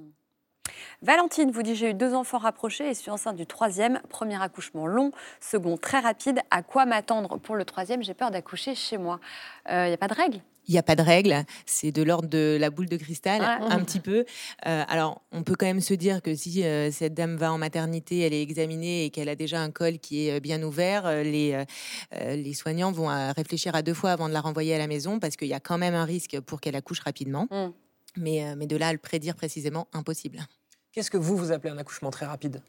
Valentine 1.02 1.50
vous 1.50 1.62
dit 1.62 1.74
j'ai 1.74 1.90
eu 1.90 1.94
deux 1.94 2.14
enfants 2.14 2.38
rapprochés 2.38 2.88
et 2.88 2.94
suis 2.94 3.10
enceinte 3.10 3.36
du 3.36 3.46
troisième. 3.46 4.00
Premier 4.08 4.40
accouchement 4.42 4.86
long, 4.86 5.10
second 5.40 5.76
très 5.76 6.00
rapide. 6.00 6.40
À 6.50 6.62
quoi 6.62 6.86
m'attendre 6.86 7.38
pour 7.38 7.56
le 7.56 7.64
troisième? 7.64 8.02
J'ai 8.02 8.14
peur 8.14 8.30
d'accoucher 8.30 8.74
chez 8.74 8.98
moi. 8.98 9.20
Il 9.68 9.74
euh, 9.74 9.88
n'y 9.88 9.94
a 9.94 9.98
pas 9.98 10.08
de 10.08 10.14
règle? 10.14 10.40
Il 10.66 10.72
n'y 10.72 10.78
a 10.78 10.82
pas 10.82 10.96
de 10.96 11.02
règle, 11.02 11.44
c'est 11.66 11.92
de 11.92 12.02
l'ordre 12.02 12.28
de 12.28 12.56
la 12.60 12.70
boule 12.70 12.88
de 12.88 12.96
cristal, 12.96 13.42
un 13.42 13.80
petit 13.84 14.00
peu. 14.00 14.24
Euh, 14.66 14.84
alors, 14.88 15.22
on 15.32 15.42
peut 15.42 15.54
quand 15.56 15.66
même 15.66 15.80
se 15.80 15.94
dire 15.94 16.22
que 16.22 16.34
si 16.34 16.64
euh, 16.64 16.90
cette 16.90 17.14
dame 17.14 17.36
va 17.36 17.52
en 17.52 17.58
maternité, 17.58 18.20
elle 18.20 18.32
est 18.32 18.42
examinée 18.42 19.04
et 19.04 19.10
qu'elle 19.10 19.28
a 19.28 19.36
déjà 19.36 19.60
un 19.60 19.70
col 19.70 19.98
qui 19.98 20.26
est 20.28 20.36
euh, 20.36 20.40
bien 20.40 20.62
ouvert, 20.62 21.22
les, 21.22 21.64
les 22.12 22.54
soignants 22.54 22.92
vont 22.92 23.08
réfléchir 23.34 23.74
à 23.74 23.82
deux 23.82 23.94
fois 23.94 24.12
avant 24.12 24.28
de 24.28 24.32
la 24.32 24.40
renvoyer 24.40 24.74
à 24.74 24.78
la 24.78 24.86
maison 24.86 25.18
parce 25.18 25.36
qu'il 25.36 25.48
y 25.48 25.54
a 25.54 25.60
quand 25.60 25.78
même 25.78 25.94
un 25.94 26.04
risque 26.04 26.40
pour 26.40 26.60
qu'elle 26.60 26.76
accouche 26.76 27.00
rapidement. 27.00 27.46
Mm. 27.50 27.72
Mais, 28.16 28.56
mais 28.56 28.66
de 28.66 28.76
là 28.76 28.88
à 28.88 28.92
le 28.92 28.98
prédire 28.98 29.34
précisément, 29.34 29.88
impossible. 29.92 30.46
Qu'est-ce 30.92 31.10
que 31.10 31.16
vous, 31.16 31.36
vous 31.36 31.50
appelez 31.50 31.72
un 31.72 31.78
accouchement 31.78 32.10
très 32.10 32.26
rapide? 32.26 32.62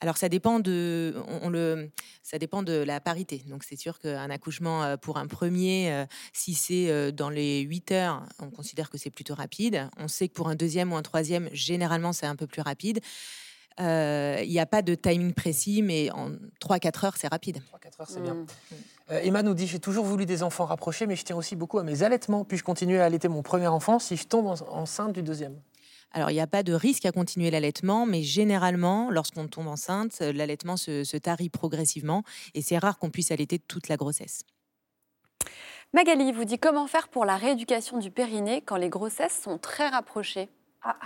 Alors 0.00 0.16
ça 0.16 0.28
dépend 0.28 0.60
de, 0.60 1.14
on, 1.42 1.50
le, 1.50 1.90
ça 2.22 2.38
dépend 2.38 2.62
de 2.62 2.72
la 2.72 3.00
parité. 3.00 3.42
Donc 3.46 3.64
c'est 3.64 3.76
sûr 3.76 3.98
qu'un 3.98 4.30
accouchement 4.30 4.82
euh, 4.82 4.96
pour 4.96 5.18
un 5.18 5.26
premier, 5.26 5.92
euh, 5.92 6.06
si 6.32 6.54
c'est 6.54 6.90
euh, 6.90 7.10
dans 7.10 7.28
les 7.28 7.60
8 7.60 7.92
heures, 7.92 8.22
on 8.38 8.50
considère 8.50 8.88
que 8.88 8.96
c'est 8.96 9.10
plutôt 9.10 9.34
rapide. 9.34 9.88
On 9.98 10.08
sait 10.08 10.28
que 10.28 10.34
pour 10.34 10.48
un 10.48 10.54
deuxième 10.54 10.92
ou 10.92 10.96
un 10.96 11.02
troisième, 11.02 11.50
généralement 11.52 12.14
c'est 12.14 12.26
un 12.26 12.36
peu 12.36 12.46
plus 12.46 12.62
rapide. 12.62 13.00
Il 13.78 14.48
n'y 14.48 14.58
a 14.58 14.66
pas 14.66 14.82
de 14.82 14.94
timing 14.94 15.32
précis, 15.32 15.80
mais 15.80 16.10
en 16.10 16.32
3-4 16.60 17.06
heures, 17.06 17.16
c'est 17.16 17.28
rapide. 17.28 17.62
3-4 17.72 18.00
heures, 18.02 18.10
c'est 18.10 18.20
bien. 18.20 18.34
Mmh. 18.34 18.46
Emma 19.22 19.42
nous 19.42 19.54
dit 19.54 19.66
J'ai 19.66 19.78
toujours 19.78 20.04
voulu 20.04 20.26
des 20.26 20.42
enfants 20.42 20.66
rapprochés, 20.66 21.06
mais 21.06 21.16
je 21.16 21.24
tiens 21.24 21.36
aussi 21.36 21.56
beaucoup 21.56 21.78
à 21.78 21.82
mes 21.82 22.02
allaitements. 22.02 22.44
Puis-je 22.44 22.62
continuer 22.62 23.00
à 23.00 23.06
allaiter 23.06 23.28
mon 23.28 23.42
premier 23.42 23.68
enfant 23.68 23.98
si 23.98 24.16
je 24.16 24.26
tombe 24.26 24.54
enceinte 24.68 25.14
du 25.14 25.22
deuxième? 25.22 25.56
Alors, 26.12 26.30
il 26.30 26.34
n'y 26.34 26.40
a 26.40 26.46
pas 26.46 26.62
de 26.62 26.72
risque 26.72 27.06
à 27.06 27.12
continuer 27.12 27.50
l'allaitement, 27.50 28.04
mais 28.04 28.22
généralement, 28.22 29.10
lorsqu'on 29.10 29.46
tombe 29.46 29.68
enceinte, 29.68 30.18
euh, 30.22 30.32
l'allaitement 30.32 30.76
se, 30.76 31.16
tarit 31.18 31.50
progressivement 31.50 32.24
et 32.54 32.62
c'est 32.62 32.78
rare 32.78 32.98
qu'on 32.98 33.10
puisse 33.10 33.30
allaiter 33.30 33.58
toute 33.58 33.88
la 33.88 33.96
grossesse. 33.96 34.42
Magali 35.92 36.32
vous 36.32 36.44
dit 36.44 36.58
comment 36.58 36.86
faire 36.86 37.08
pour 37.08 37.24
la 37.24 37.36
rééducation 37.36 37.98
du 37.98 38.10
périnée 38.10 38.62
quand 38.62 38.76
les 38.76 38.88
grossesses 38.88 39.40
sont 39.42 39.58
très 39.58 39.88
rapprochées? 39.88 40.48
Ah. 40.82 40.96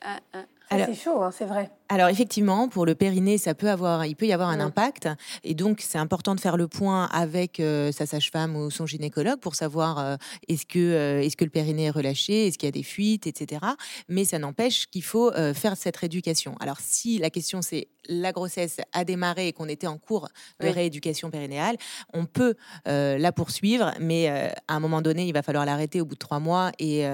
Ah, 0.00 0.20
ah. 0.32 0.44
C'est 0.70 0.94
chaud, 0.94 1.22
hein, 1.22 1.30
c'est 1.36 1.46
vrai. 1.46 1.70
Alors 1.90 2.08
effectivement, 2.08 2.68
pour 2.68 2.84
le 2.84 2.94
périnée, 2.94 3.38
ça 3.38 3.54
peut 3.54 3.70
avoir, 3.70 4.04
il 4.04 4.14
peut 4.14 4.26
y 4.26 4.32
avoir 4.34 4.50
un 4.50 4.60
impact, 4.60 5.08
et 5.42 5.54
donc 5.54 5.80
c'est 5.80 5.96
important 5.96 6.34
de 6.34 6.40
faire 6.40 6.58
le 6.58 6.68
point 6.68 7.06
avec 7.06 7.60
euh, 7.60 7.92
sa 7.92 8.04
sage-femme 8.04 8.56
ou 8.56 8.70
son 8.70 8.84
gynécologue 8.84 9.40
pour 9.40 9.54
savoir 9.54 9.98
euh, 9.98 10.16
est-ce 10.48 10.66
que 10.66 10.78
euh, 10.78 11.22
est-ce 11.22 11.36
que 11.36 11.44
le 11.44 11.50
périnée 11.50 11.84
est 11.84 11.90
relâché, 11.90 12.46
est-ce 12.46 12.58
qu'il 12.58 12.66
y 12.66 12.68
a 12.68 12.72
des 12.72 12.82
fuites, 12.82 13.26
etc. 13.26 13.62
Mais 14.08 14.26
ça 14.26 14.38
n'empêche 14.38 14.86
qu'il 14.88 15.02
faut 15.02 15.32
faire 15.54 15.76
cette 15.76 15.96
rééducation. 15.96 16.56
Alors 16.60 16.78
si 16.80 17.18
la 17.18 17.30
question 17.30 17.62
c'est 17.62 17.88
la 18.10 18.32
grossesse 18.32 18.78
a 18.92 19.04
démarré 19.04 19.48
et 19.48 19.52
qu'on 19.52 19.68
était 19.68 19.86
en 19.86 19.98
cours 19.98 20.28
de 20.60 20.68
rééducation 20.68 21.30
périnéale, 21.30 21.76
on 22.12 22.26
peut 22.26 22.54
la 22.84 23.32
poursuivre, 23.32 23.92
mais 24.00 24.28
à 24.28 24.74
un 24.74 24.80
moment 24.80 25.02
donné, 25.02 25.26
il 25.26 25.32
va 25.32 25.42
falloir 25.42 25.66
l'arrêter 25.66 26.00
au 26.00 26.06
bout 26.06 26.14
de 26.14 26.18
trois 26.18 26.40
mois, 26.40 26.72
et, 26.78 27.04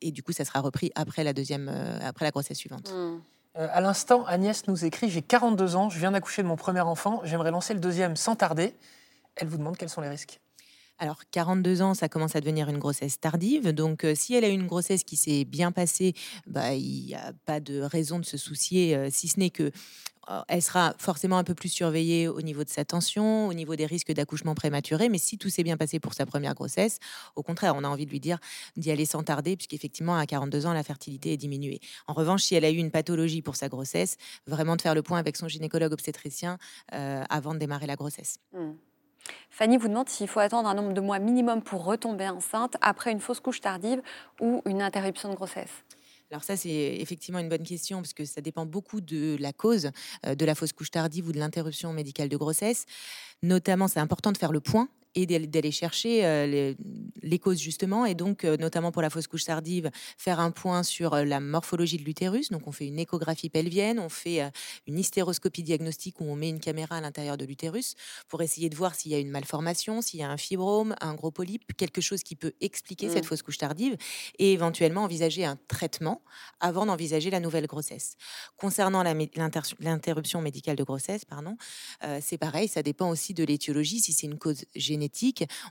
et, 0.00 0.10
du 0.12 0.22
coup, 0.22 0.32
ça 0.32 0.44
sera 0.44 0.60
repris 0.60 0.92
après 0.94 1.24
la 1.24 1.32
deuxième, 1.32 1.68
après 2.00 2.24
la 2.24 2.30
grossesse 2.30 2.58
suivante. 2.58 2.92
Mmh. 2.92 2.95
Euh, 2.96 3.68
à 3.72 3.80
l'instant, 3.80 4.24
Agnès 4.26 4.66
nous 4.68 4.84
écrit 4.84 5.08
J'ai 5.08 5.22
42 5.22 5.76
ans, 5.76 5.88
je 5.88 5.98
viens 5.98 6.12
d'accoucher 6.12 6.42
de 6.42 6.48
mon 6.48 6.56
premier 6.56 6.80
enfant, 6.80 7.20
j'aimerais 7.24 7.50
lancer 7.50 7.74
le 7.74 7.80
deuxième 7.80 8.16
sans 8.16 8.36
tarder. 8.36 8.74
Elle 9.36 9.48
vous 9.48 9.58
demande 9.58 9.76
quels 9.76 9.88
sont 9.88 10.00
les 10.00 10.08
risques. 10.08 10.40
Alors, 10.98 11.20
42 11.30 11.82
ans, 11.82 11.92
ça 11.94 12.08
commence 12.08 12.36
à 12.36 12.40
devenir 12.40 12.70
une 12.70 12.78
grossesse 12.78 13.20
tardive. 13.20 13.68
Donc, 13.72 14.04
euh, 14.04 14.14
si 14.14 14.34
elle 14.34 14.44
a 14.44 14.48
eu 14.48 14.52
une 14.52 14.66
grossesse 14.66 15.04
qui 15.04 15.16
s'est 15.16 15.44
bien 15.44 15.70
passée, 15.70 16.14
bah, 16.46 16.74
il 16.74 17.04
n'y 17.04 17.14
a 17.14 17.32
pas 17.44 17.60
de 17.60 17.80
raison 17.80 18.18
de 18.18 18.24
se 18.24 18.38
soucier, 18.38 18.96
euh, 18.96 19.08
si 19.10 19.28
ce 19.28 19.38
n'est 19.38 19.50
que 19.50 19.70
euh, 20.28 20.42
elle 20.48 20.62
sera 20.62 20.94
forcément 20.98 21.36
un 21.36 21.44
peu 21.44 21.54
plus 21.54 21.68
surveillée 21.68 22.28
au 22.28 22.40
niveau 22.40 22.64
de 22.64 22.70
sa 22.70 22.84
tension, 22.84 23.46
au 23.46 23.52
niveau 23.52 23.76
des 23.76 23.84
risques 23.84 24.10
d'accouchement 24.10 24.54
prématuré. 24.54 25.10
Mais 25.10 25.18
si 25.18 25.36
tout 25.36 25.50
s'est 25.50 25.62
bien 25.62 25.76
passé 25.76 26.00
pour 26.00 26.14
sa 26.14 26.24
première 26.24 26.54
grossesse, 26.54 26.98
au 27.36 27.42
contraire, 27.42 27.74
on 27.76 27.84
a 27.84 27.88
envie 27.88 28.06
de 28.06 28.10
lui 28.10 28.18
dire 28.18 28.38
d'y 28.76 28.90
aller 28.90 29.04
sans 29.04 29.22
tarder, 29.22 29.56
puisqu'effectivement, 29.56 30.16
à 30.16 30.24
42 30.24 30.64
ans, 30.64 30.72
la 30.72 30.82
fertilité 30.82 31.34
est 31.34 31.36
diminuée. 31.36 31.80
En 32.06 32.14
revanche, 32.14 32.42
si 32.42 32.54
elle 32.54 32.64
a 32.64 32.70
eu 32.70 32.76
une 32.76 32.90
pathologie 32.90 33.42
pour 33.42 33.54
sa 33.54 33.68
grossesse, 33.68 34.16
vraiment 34.46 34.76
de 34.76 34.82
faire 34.82 34.94
le 34.94 35.02
point 35.02 35.18
avec 35.18 35.36
son 35.36 35.46
gynécologue 35.46 35.92
obstétricien 35.92 36.58
avant 36.90 37.52
de 37.54 37.58
démarrer 37.58 37.86
la 37.86 37.96
grossesse. 37.96 38.38
Hmm. 38.52 38.72
Fanny 39.50 39.76
vous 39.76 39.88
demande 39.88 40.08
s'il 40.08 40.28
faut 40.28 40.40
attendre 40.40 40.68
un 40.68 40.74
nombre 40.74 40.92
de 40.92 41.00
mois 41.00 41.18
minimum 41.18 41.62
pour 41.62 41.84
retomber 41.84 42.28
enceinte 42.28 42.76
après 42.80 43.12
une 43.12 43.20
fausse 43.20 43.40
couche 43.40 43.60
tardive 43.60 44.02
ou 44.40 44.62
une 44.66 44.82
interruption 44.82 45.28
de 45.30 45.34
grossesse. 45.34 45.84
Alors 46.30 46.42
ça, 46.42 46.56
c'est 46.56 46.68
effectivement 46.68 47.38
une 47.38 47.48
bonne 47.48 47.62
question 47.62 47.98
parce 47.98 48.12
que 48.12 48.24
ça 48.24 48.40
dépend 48.40 48.66
beaucoup 48.66 49.00
de 49.00 49.36
la 49.38 49.52
cause 49.52 49.90
euh, 50.26 50.34
de 50.34 50.44
la 50.44 50.54
fausse 50.54 50.72
couche 50.72 50.90
tardive 50.90 51.28
ou 51.28 51.32
de 51.32 51.38
l'interruption 51.38 51.92
médicale 51.92 52.28
de 52.28 52.36
grossesse. 52.36 52.84
Notamment, 53.42 53.86
c'est 53.86 54.00
important 54.00 54.32
de 54.32 54.36
faire 54.36 54.52
le 54.52 54.60
point 54.60 54.88
et 55.16 55.24
d'aller 55.24 55.72
chercher 55.72 56.24
euh, 56.24 56.74
les, 57.22 57.38
causes 57.38 57.58
justement, 57.58 58.04
et 58.04 58.14
donc 58.14 58.44
euh, 58.44 58.56
notamment 58.58 58.92
pour 58.92 59.00
la 59.00 59.08
fausse 59.08 59.26
couche 59.26 59.44
tardive, 59.44 59.90
faire 60.18 60.40
un 60.40 60.50
point 60.50 60.82
sur 60.82 61.14
euh, 61.14 61.24
la 61.24 61.40
morphologie 61.40 61.96
de 61.96 62.04
l'utérus. 62.04 62.50
Donc 62.50 62.66
on 62.66 62.72
fait 62.72 62.86
une 62.86 62.98
échographie 62.98 63.48
pelvienne, 63.48 63.98
on 63.98 64.10
fait 64.10 64.50
une 64.86 64.98
hystéroscopie 64.98 65.62
diagnostique 65.62 66.20
où 66.20 66.24
on 66.24 66.36
met 66.36 66.50
une 66.50 66.60
caméra 66.60 66.96
à 66.98 67.00
l'intérieur 67.00 67.38
de 67.38 67.46
l'utérus 67.46 67.94
pour 68.28 68.42
essayer 68.42 68.68
de 68.68 68.76
voir 68.76 68.94
s'il 68.94 69.10
y 69.10 69.14
a 69.14 69.18
une 69.18 69.30
malformation, 69.30 70.02
s'il 70.02 70.20
y 70.20 70.22
a 70.22 70.30
un 70.30 70.36
fibrome, 70.36 70.94
un 71.00 71.14
gros 71.14 71.30
polype, 71.30 71.64
quelque 71.76 72.02
chose 72.02 72.22
qui 72.22 72.36
peut 72.36 72.52
expliquer 72.60 73.08
cette 73.08 73.24
mmh. 73.24 73.28
fausse 73.28 73.42
couche 73.42 73.58
tardive, 73.58 73.96
et 74.38 74.52
éventuellement 74.52 75.04
envisager 75.04 75.46
un 75.46 75.56
traitement 75.68 76.22
avant 76.60 76.84
d'envisager 76.84 77.30
la 77.30 77.40
nouvelle 77.40 77.66
grossesse. 77.66 78.16
Concernant 78.58 79.02
l'interruption 79.02 80.42
médicale 80.42 80.76
de 80.76 80.84
grossesse, 80.84 81.24
pardon, 81.24 81.56
c'est 82.20 82.38
pareil, 82.38 82.68
ça 82.68 82.82
dépend 82.82 83.08
aussi 83.08 83.32
de 83.32 83.44
l'étiologie, 83.44 84.00
si 84.00 84.12
c'est 84.12 84.26
une 84.26 84.38
cause 84.38 84.64
génétique 84.74 85.05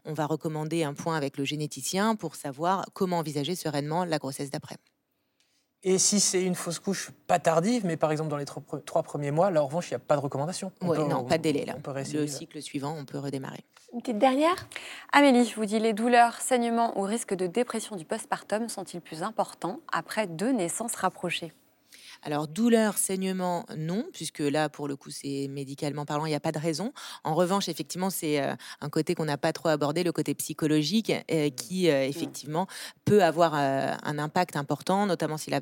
on 0.06 0.14
va 0.14 0.26
recommander 0.26 0.84
un 0.84 0.94
point 0.94 1.16
avec 1.16 1.38
le 1.38 1.46
généticien 1.46 2.16
pour 2.16 2.36
savoir 2.36 2.86
comment 2.94 3.20
envisager 3.20 3.56
sereinement 3.56 4.06
la 4.06 4.18
grossesse 4.18 4.50
d'après. 4.50 4.78
Et 5.88 6.00
si 6.00 6.20
c'est 6.20 6.42
une 6.42 6.56
fausse 6.56 6.80
couche 6.80 7.12
pas 7.28 7.38
tardive, 7.38 7.86
mais 7.86 7.96
par 7.96 8.12
exemple 8.12 8.32
dans 8.32 8.38
les 8.38 8.46
trois 8.46 9.04
premiers 9.04 9.30
mois, 9.30 9.52
là 9.52 9.62
en 9.62 9.68
revanche, 9.68 9.92
il 9.92 9.94
n'y 9.94 9.98
a 9.98 10.00
pas 10.00 10.16
de 10.16 10.22
recommandation 10.22 10.72
Oui, 10.82 10.98
non, 11.08 11.24
pas 11.24 11.38
de 11.38 11.44
délai 11.44 11.64
là. 11.64 11.76
On 11.78 11.82
peut 11.82 11.94
le 11.94 12.28
cycle 12.28 12.60
suivant, 12.62 12.96
on 12.98 13.06
peut 13.06 13.20
redémarrer. 13.20 13.64
Une 13.94 14.02
petite 14.02 14.18
dernière 14.18 14.68
Amélie 15.14 15.54
vous 15.56 15.66
dit 15.66 15.80
les 15.80 15.94
douleurs, 15.94 16.42
saignements 16.42 17.00
ou 17.00 17.04
risques 17.04 17.36
de 17.36 17.46
dépression 17.46 17.96
du 17.96 18.04
postpartum 18.04 18.68
sont-ils 18.68 19.00
plus 19.00 19.22
importants 19.22 19.80
après 19.92 20.26
deux 20.26 20.52
naissances 20.52 20.96
rapprochées? 20.96 21.54
Alors, 22.26 22.48
douleur, 22.48 22.98
saignement, 22.98 23.68
non, 23.78 24.04
puisque 24.12 24.40
là, 24.40 24.68
pour 24.68 24.88
le 24.88 24.96
coup, 24.96 25.12
c'est 25.12 25.48
médicalement 25.48 26.06
parlant, 26.06 26.26
il 26.26 26.30
n'y 26.30 26.36
a 26.36 26.40
pas 26.40 26.52
de 26.52 26.58
raison. 26.58 26.92
En 27.24 27.36
revanche, 27.36 27.70
effectivement, 27.70 28.10
c'est 28.10 28.42
euh, 28.42 28.56
un 28.82 28.90
côté 28.90 29.14
qu'on 29.14 29.26
n'a 29.26 29.38
pas 29.38 29.54
trop 29.54 29.70
abordé, 29.70 30.04
le 30.04 30.12
côté 30.12 30.34
psychologique, 30.34 31.14
euh, 31.30 31.52
qui, 31.52 31.88
euh, 31.88 32.04
effectivement, 32.04 32.66
peut 33.06 33.24
avoir 33.24 33.54
un 33.54 34.18
impact 34.18 34.56
important, 34.56 35.06
notamment 35.06 35.38
si 35.38 35.52
la, 35.52 35.62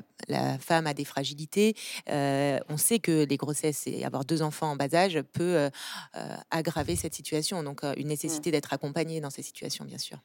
femme 0.58 0.86
a 0.86 0.94
des 0.94 1.04
fragilités. 1.04 1.76
on 2.08 2.76
sait 2.78 2.98
que 2.98 3.26
les 3.26 3.36
grossesses 3.36 3.86
et 3.86 4.06
avoir 4.06 4.24
deux 4.24 4.40
enfants 4.40 4.70
en 4.70 4.76
bas 4.76 4.94
âge 4.94 5.20
peut 5.34 5.68
aggraver 6.50 6.96
cette 6.96 7.14
situation. 7.14 7.62
Donc, 7.62 7.82
une 7.98 8.08
nécessité 8.08 8.50
d'être 8.50 8.72
accompagnée 8.72 9.20
dans 9.20 9.30
ces 9.30 9.42
situations, 9.42 9.84
bien 9.84 9.98
sûr. 9.98 10.18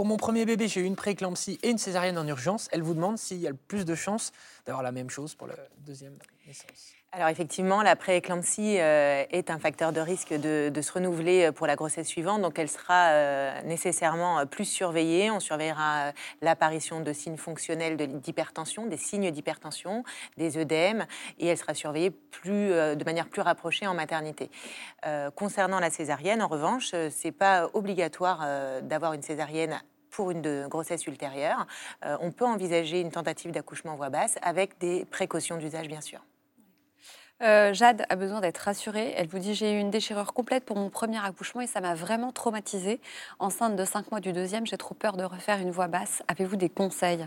Pour 0.00 0.06
mon 0.06 0.16
premier 0.16 0.46
bébé, 0.46 0.66
j'ai 0.66 0.80
eu 0.80 0.84
une 0.84 0.96
prééclampsie 0.96 1.58
et 1.62 1.68
une 1.68 1.76
césarienne 1.76 2.16
en 2.16 2.26
urgence. 2.26 2.70
Elle 2.72 2.82
vous 2.82 2.94
demande 2.94 3.18
s'il 3.18 3.36
y 3.36 3.46
a 3.46 3.50
le 3.50 3.56
plus 3.56 3.84
de 3.84 3.94
chances 3.94 4.32
d'avoir 4.64 4.82
la 4.82 4.92
même 4.92 5.10
chose 5.10 5.34
pour 5.34 5.46
le 5.46 5.52
deuxième 5.84 6.16
naissance 6.46 6.94
alors 7.12 7.28
effectivement, 7.28 7.82
la 7.82 7.96
prééclampsie 7.96 8.76
euh, 8.78 9.24
est 9.30 9.50
un 9.50 9.58
facteur 9.58 9.92
de 9.92 10.00
risque 10.00 10.32
de, 10.32 10.80
se 10.80 10.92
renouveler 10.92 11.46
euh, 11.46 11.52
pour 11.52 11.66
la 11.66 11.74
grossesse 11.74 12.06
suivante, 12.06 12.40
donc 12.40 12.56
elle 12.56 12.68
sera 12.68 13.08
euh, 13.08 13.62
nécessairement 13.62 14.46
plus 14.46 14.64
surveillée. 14.64 15.28
On 15.28 15.40
surveillera 15.40 16.12
l'apparition 16.40 17.00
de 17.00 17.12
signes 17.12 17.36
fonctionnels 17.36 17.96
d'hypertension, 17.96 18.86
des 18.86 18.96
signes 18.96 19.32
d'hypertension, 19.32 20.04
des 20.36 20.56
œdèmes, 20.56 21.04
et 21.40 21.48
elle 21.48 21.58
sera 21.58 21.74
surveillée 21.74 22.10
plus, 22.10 22.68
de 22.70 23.04
manière 23.04 23.28
plus 23.28 23.42
rapprochée 23.42 23.88
en 23.88 23.94
maternité. 23.94 24.50
concernant 25.34 25.80
la 25.80 25.90
césarienne, 25.90 26.42
en 26.42 26.48
revanche, 26.48 26.94
c'est 27.10 27.32
pas 27.32 27.68
obligatoire 27.74 28.46
d'avoir 28.82 29.14
une 29.14 29.22
césarienne 29.22 29.80
pour 30.10 30.30
une 30.30 30.68
grossesse 30.68 31.06
ultérieure. 31.06 31.66
on 32.02 32.30
peut 32.30 32.46
envisager 32.46 33.00
une 33.00 33.10
tentative 33.10 33.50
d'accouchement 33.50 33.96
voix 33.96 34.10
basse 34.10 34.38
avec 34.42 34.78
des 34.78 35.04
précautions 35.04 35.56
d'usage, 35.56 35.88
bien 35.88 36.00
sûr. 36.00 36.20
Euh, 37.42 37.72
Jade 37.72 38.04
a 38.10 38.16
besoin 38.16 38.40
d'être 38.40 38.58
rassurée. 38.58 39.14
Elle 39.16 39.26
vous 39.26 39.38
dit 39.38 39.54
J'ai 39.54 39.72
eu 39.72 39.78
une 39.78 39.90
déchirure 39.90 40.34
complète 40.34 40.64
pour 40.64 40.76
mon 40.76 40.90
premier 40.90 41.24
accouchement 41.24 41.62
et 41.62 41.66
ça 41.66 41.80
m'a 41.80 41.94
vraiment 41.94 42.32
traumatisée. 42.32 43.00
Enceinte 43.38 43.76
de 43.76 43.84
5 43.84 44.10
mois 44.10 44.20
du 44.20 44.32
deuxième, 44.32 44.66
j'ai 44.66 44.76
trop 44.76 44.94
peur 44.94 45.16
de 45.16 45.24
refaire 45.24 45.58
une 45.58 45.70
voix 45.70 45.88
basse. 45.88 46.22
Avez-vous 46.28 46.56
des 46.56 46.68
conseils? 46.68 47.26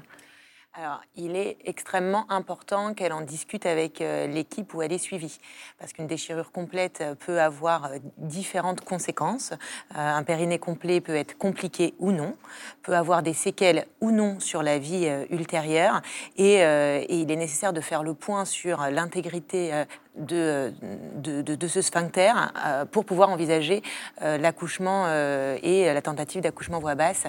Alors, 0.76 1.02
il 1.15 1.36
est 1.36 1.58
extrêmement 1.65 2.26
important 2.32 2.95
qu'elle 2.95 3.13
en 3.13 3.21
discute 3.21 3.67
avec 3.67 4.02
euh, 4.02 4.26
l'équipe 4.26 4.73
où 4.73 4.82
elle 4.82 4.91
est 4.91 4.97
suivie, 4.97 5.38
parce 5.78 5.93
qu'une 5.93 6.08
déchirure 6.08 6.52
complète 6.52 7.02
euh, 7.02 7.13
peut 7.13 7.39
avoir 7.39 7.91
différentes 8.17 8.82
conséquences. 8.82 9.54
un 9.93 10.23
périnée 10.23 10.58
complet 10.58 10.99
peut 10.99 11.15
être 11.15 11.38
compliqué 11.38 11.93
ou 11.99 12.12
non, 12.12 12.36
peut 12.82 12.95
avoir 12.95 13.21
des 13.21 13.34
séquelles 13.34 13.86
ou 14.02 14.10
non 14.10 14.39
sur 14.39 14.63
la 14.63 14.80
vie 14.80 15.08
ultérieure, 15.30 16.02
et, 16.38 16.62
il 16.63 17.30
est 17.30 17.36
nécessaire 17.36 17.73
de 17.73 17.82
faire 17.82 18.02
le 18.02 18.15
point 18.15 18.45
sur 18.45 18.89
l'intégrité 18.89 19.86
de, 20.15 20.73
de, 21.15 21.67
ce 21.67 21.82
sphincter 21.82 22.32
euh, 22.65 22.86
pour 22.86 23.06
pouvoir 23.06 23.30
envisager 23.30 23.82
euh, 24.21 24.38
l'accouchement 24.38 25.06
euh, 25.08 25.58
et 25.63 25.91
la 25.91 26.02
tentative 26.02 26.41
d'accouchement 26.41 26.80
voix 26.80 26.95
basse, 26.95 27.26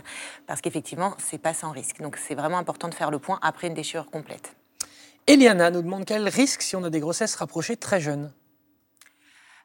parce 0.46 0.60
qu'effectivement, 0.60 1.14
c'est 1.18 1.38
pas 1.38 1.54
sans 1.54 1.70
risque. 1.70 2.00
Donc 2.00 2.16
c'est 2.16 2.34
vraiment 2.34 2.58
important 2.58 2.88
de 2.88 2.94
faire 2.94 3.10
le 3.10 3.18
point 3.18 3.38
après 3.42 3.68
une 3.68 3.74
déchirure 3.74 4.10
complète. 4.10 4.54
Eliana 5.26 5.70
nous 5.70 5.82
demande 5.82 6.04
quel 6.04 6.28
risque 6.28 6.62
si 6.62 6.76
on 6.76 6.84
a 6.84 6.90
des 6.90 7.00
grossesses 7.00 7.34
rapprochées 7.36 7.76
très 7.76 8.00
jeunes? 8.00 8.30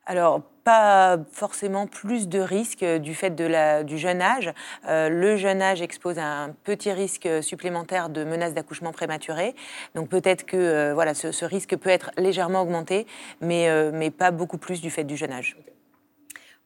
Alors, 0.06 0.42
pas 0.70 1.18
forcément 1.32 1.88
plus 1.88 2.28
de 2.28 2.38
risques 2.38 2.86
du 2.86 3.16
fait 3.16 3.32
de 3.32 3.44
la, 3.44 3.84
du 3.84 3.98
jeune 3.98 4.22
âge. 4.22 4.54
Euh, 4.88 5.10
le 5.10 5.36
jeune 5.36 5.64
âge 5.64 5.82
expose 5.82 6.20
à 6.20 6.28
un 6.44 6.50
petit 6.50 6.92
risque 6.92 7.28
supplémentaire 7.42 8.10
de 8.10 8.24
menace 8.24 8.54
d'accouchement 8.54 8.92
prématuré. 8.92 9.56
Donc 9.96 10.10
peut-être 10.10 10.46
que 10.46 10.58
euh, 10.58 10.94
voilà, 10.94 11.16
ce, 11.16 11.44
risque 11.44 11.76
peut 11.76 11.90
être 11.90 12.12
légèrement 12.18 12.62
augmenté, 12.62 13.08
mais, 13.42 13.68
euh, 13.68 13.90
mais 13.92 14.12
pas 14.12 14.30
beaucoup 14.30 14.60
plus 14.60 14.80
du 14.80 14.92
fait 14.92 15.04
du 15.04 15.18
jeune 15.18 15.32
âge. 15.32 15.58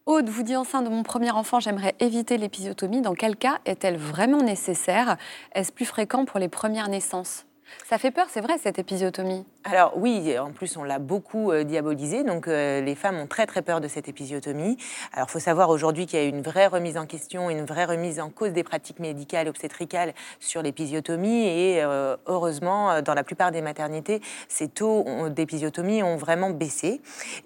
Aude 0.05 0.27
vous 0.27 0.43
dit 0.43 0.57
enceinte 0.57 0.83
de 0.83 0.89
mon 0.89 1.03
premier 1.03 1.31
enfant, 1.31 1.61
j'aimerais 1.61 1.95
éviter 2.01 2.37
l'épisiotomie. 2.37 3.01
Dans 3.01 3.15
quel 3.15 3.37
cas 3.37 3.59
est-elle 3.63 3.95
vraiment 3.95 4.41
nécessaire? 4.41 5.15
Est-ce 5.55 5.71
plus 5.71 5.85
fréquent 5.85 6.25
pour 6.25 6.41
les 6.41 6.49
premières 6.49 6.89
naissances? 6.89 7.45
Ça 7.88 7.97
fait 7.97 8.12
peur, 8.12 8.27
c'est 8.29 8.41
vrai, 8.41 8.57
cette 8.62 8.79
épisiotomie 8.79 9.45
Alors 9.63 9.93
oui, 9.97 10.38
en 10.39 10.51
plus 10.51 10.77
on 10.77 10.83
l'a 10.83 10.99
beaucoup 10.99 11.51
euh, 11.51 11.63
diabolisé, 11.63 12.23
donc 12.23 12.47
euh, 12.47 12.81
les 12.81 12.95
femmes 12.95 13.17
ont 13.17 13.27
très 13.27 13.45
très 13.45 13.62
peur 13.62 13.81
de 13.81 13.88
cette 13.88 14.07
épisiotomie. 14.07 14.77
Alors 15.13 15.27
il 15.29 15.31
faut 15.31 15.39
savoir 15.39 15.69
aujourd'hui 15.69 16.05
qu'il 16.05 16.19
y 16.19 16.21
a 16.21 16.25
une 16.25 16.41
vraie 16.41 16.67
remise 16.67 16.97
en 16.97 17.05
question, 17.05 17.49
une 17.49 17.65
vraie 17.65 17.86
remise 17.86 18.19
en 18.19 18.29
cause 18.29 18.53
des 18.53 18.63
pratiques 18.63 18.99
médicales 18.99 19.47
obstétricales 19.47 20.13
sur 20.39 20.62
l'épisiotomie 20.62 21.45
et 21.45 21.83
euh, 21.83 22.15
heureusement 22.25 23.01
dans 23.01 23.13
la 23.13 23.23
plupart 23.23 23.51
des 23.51 23.62
maternités, 23.62 24.21
ces 24.47 24.67
taux 24.67 25.05
d'épisiotomie 25.29 26.03
ont 26.03 26.17
vraiment 26.17 26.49
baissé, 26.49 27.01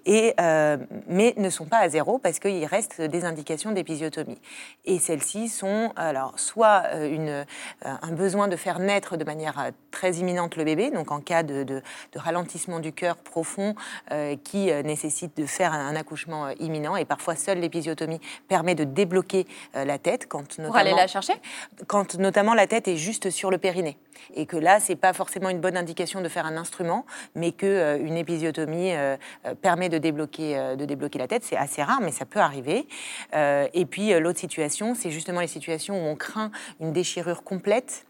et, 0.06 0.34
mais 1.06 1.34
ne 1.36 1.50
sont 1.50 1.66
pas 1.66 1.78
à 1.78 1.88
zéro 1.88 2.18
parce 2.18 2.38
qu'il 2.38 2.64
reste 2.64 3.00
des 3.00 3.24
indications 3.24 3.72
d'épisiotomie. 3.72 4.40
Et 4.84 4.98
celles-ci 4.98 5.48
sont 5.48 5.92
alors 5.96 6.38
soit 6.38 6.94
une, 7.04 7.44
un 7.82 8.12
besoin 8.12 8.48
de 8.48 8.56
faire 8.56 8.78
naître 8.78 9.16
de 9.16 9.24
manière 9.24 9.70
très 9.90 10.17
imminente 10.18 10.56
le 10.56 10.64
bébé, 10.64 10.90
donc 10.90 11.10
en 11.10 11.20
cas 11.20 11.42
de, 11.42 11.82
ralentissement 12.14 12.80
du 12.80 12.92
cœur 12.92 13.16
profond 13.16 13.74
euh, 14.12 14.36
qui 14.42 14.70
euh, 14.70 14.82
nécessite 14.82 15.36
de 15.36 15.46
faire 15.46 15.72
un, 15.72 15.96
accouchement 15.96 16.46
euh, 16.46 16.52
imminent. 16.60 16.96
Et 16.96 17.04
parfois, 17.04 17.36
seule 17.36 17.58
l'épisiotomie 17.58 18.20
permet 18.48 18.74
de 18.74 18.84
débloquer 18.84 19.46
la 19.74 19.98
tête. 19.98 20.26
Quand 20.28 20.58
notamment, 20.58 20.68
Pour 20.68 20.76
aller 20.76 20.94
la 20.94 21.06
chercher? 21.06 21.34
Quand 21.86 22.16
notamment 22.16 22.54
la 22.54 22.66
tête 22.66 22.88
est 22.88 22.96
juste 22.96 23.30
sur 23.30 23.50
le 23.50 23.58
périnée. 23.58 23.96
Et 24.34 24.46
que 24.46 24.56
là, 24.56 24.80
c'est 24.80 24.96
pas 24.96 25.12
forcément 25.12 25.48
une 25.48 25.60
bonne 25.60 25.76
indication 25.76 26.20
de 26.20 26.28
faire 26.28 26.44
un 26.44 26.56
instrument, 26.56 27.06
mais 27.34 27.52
qu'une 27.52 28.06
une 28.06 28.16
épisiotomie 28.16 28.92
permet 29.62 29.88
de 29.88 29.98
débloquer, 29.98 30.74
de 30.76 30.84
débloquer 30.84 31.18
la 31.18 31.28
tête. 31.28 31.44
C'est 31.44 31.56
assez 31.56 31.82
rare, 31.82 32.00
mais 32.00 32.10
ça 32.10 32.24
peut 32.26 32.40
arriver. 32.40 32.86
et 33.32 33.86
puis, 33.86 34.18
l'autre 34.18 34.40
situation, 34.40 34.94
c'est 34.94 35.10
justement 35.10 35.40
les 35.40 35.46
situations 35.46 35.94
où 35.94 36.08
on 36.08 36.16
craint 36.16 36.50
une 36.80 36.92
déchirure 36.92 37.44
complète 37.44 38.07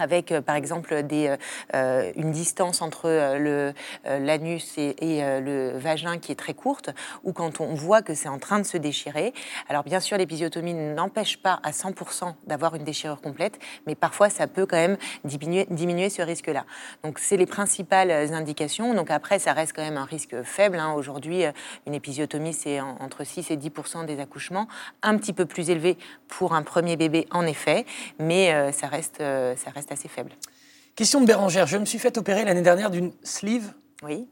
avec 0.00 0.32
euh, 0.32 0.40
par 0.40 0.56
exemple 0.56 0.92
euh, 0.92 1.36
euh, 1.74 2.12
une 2.16 2.30
distance 2.30 2.82
entre 2.82 3.08
l'anus 4.04 4.74
et, 4.78 4.94
le 5.00 5.72
vagin 5.76 6.18
qui 6.18 6.32
est 6.32 6.36
très 6.36 6.54
courte, 6.54 6.90
ou 7.24 7.32
quand 7.32 7.60
on 7.60 7.74
voit 7.74 8.02
que 8.02 8.14
c'est 8.14 8.28
en 8.28 8.38
train 8.38 8.58
de 8.58 8.64
se 8.64 8.76
déchirer. 8.76 9.32
Alors 9.68 9.84
bien 9.84 10.00
sûr, 10.00 10.16
l'épisiotomie 10.16 10.74
n'empêche 10.74 11.38
pas 11.38 11.60
à 11.62 11.70
100% 11.70 12.34
d'avoir 12.46 12.74
une 12.74 12.84
déchirure 12.84 13.20
complète, 13.20 13.58
mais 13.86 13.94
parfois 13.94 14.30
ça 14.30 14.46
peut 14.46 14.66
quand 14.66 14.76
même 14.76 14.96
diminuer, 15.24 16.10
ce 16.10 16.22
risque-là. 16.22 16.64
Donc 17.02 17.18
c'est 17.18 17.36
les 17.36 17.46
principales 17.46 18.10
indications. 18.32 18.94
Donc 18.94 19.10
après, 19.10 19.38
ça 19.38 19.52
reste 19.52 19.74
quand 19.74 19.82
même 19.82 19.96
un 19.96 20.04
risque 20.04 20.42
faible. 20.42 20.78
Hein. 20.78 20.92
Aujourd'hui, 20.92 21.44
une 21.86 21.94
épisiotomie, 21.94 22.52
c'est 22.52 22.80
entre 22.80 23.24
6 23.24 23.50
et 23.50 23.56
10% 23.56 24.06
des 24.06 24.20
accouchements, 24.20 24.68
un 25.02 25.16
petit 25.16 25.32
peu 25.32 25.46
plus 25.46 25.70
élevé 25.70 25.98
pour 26.28 26.54
un 26.54 26.62
premier 26.62 26.96
bébé 26.96 27.26
en 27.30 27.46
effet, 27.46 27.86
mais 28.18 28.72
ça 28.72 28.88
reste 28.88 29.22
assez 29.92 30.08
faible. 30.08 30.32
Question 30.94 31.20
de 31.20 31.26
Bérangère. 31.26 31.66
Je 31.66 31.76
me 31.76 31.84
suis 31.84 31.98
fait 31.98 32.16
opérer 32.18 32.44
l'année 32.44 32.62
dernière 32.62 32.90
d'une 32.90 33.12
sleeve. 33.22 33.72
Oui. 34.02 34.26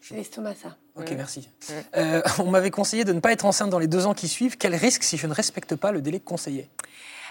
C'est 0.00 0.14
l'estomac, 0.14 0.54
ça. 0.62 0.76
Ok, 0.94 1.10
merci. 1.16 1.48
Euh, 1.96 2.22
on 2.38 2.50
m'avait 2.50 2.70
conseillé 2.70 3.04
de 3.04 3.12
ne 3.12 3.20
pas 3.20 3.32
être 3.32 3.44
enceinte 3.44 3.70
dans 3.70 3.78
les 3.78 3.88
deux 3.88 4.06
ans 4.06 4.14
qui 4.14 4.28
suivent. 4.28 4.56
Quel 4.56 4.74
risque 4.74 5.02
si 5.02 5.16
je 5.16 5.26
ne 5.26 5.32
respecte 5.34 5.74
pas 5.74 5.90
le 5.90 6.00
délai 6.00 6.20
conseillé? 6.20 6.70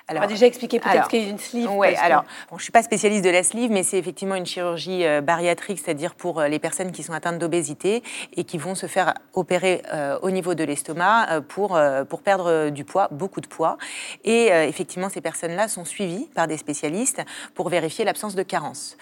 Alors, 0.07 0.21
on 0.21 0.27
va 0.27 0.31
déjà 0.31 0.45
expliquer 0.45 0.79
peut-être 0.79 1.05
ce 1.05 1.09
qu'est 1.09 1.27
une 1.27 1.39
sleeve. 1.39 1.67
Oui, 1.71 1.95
alors, 1.95 2.25
je 2.51 2.55
ne 2.55 2.59
suis 2.59 2.71
pas 2.71 2.83
spécialiste 2.83 3.23
de 3.23 3.29
la 3.31 3.41
sleeve, 3.41 3.71
mais 3.71 3.81
c'est 3.81 3.97
effectivement 3.97 4.35
une 4.35 4.45
chirurgie 4.45 5.03
euh, 5.03 5.21
bariatrique, 5.21 5.79
c'est-à-dire 5.83 6.13
pour 6.13 6.39
euh, 6.39 6.47
les 6.47 6.59
personnes 6.59 6.91
qui 6.91 7.01
sont 7.01 7.13
atteintes 7.13 7.39
d'obésité 7.39 8.03
et 8.37 8.43
qui 8.43 8.59
vont 8.59 8.75
se 8.75 8.85
faire 8.85 9.15
opérer 9.33 9.81
euh, 9.93 10.19
au 10.21 10.29
niveau 10.29 10.53
de 10.53 10.63
l'estomac 10.63 11.41
pour, 11.47 11.79
pour 12.09 12.21
perdre 12.21 12.69
du 12.69 12.85
poids, 12.85 13.07
beaucoup 13.11 13.41
de 13.41 13.47
poids. 13.47 13.77
Et 14.23 14.47
effectivement, 14.47 15.09
ces 15.09 15.21
personnes-là 15.21 15.67
sont 15.67 15.85
suivies 15.85 16.27
par 16.35 16.47
des 16.47 16.57
spécialistes 16.57 17.21
pour 17.53 17.69
vérifier 17.69 18.05
l'absence 18.05 18.35
de 18.35 18.43
carence. 18.43 18.97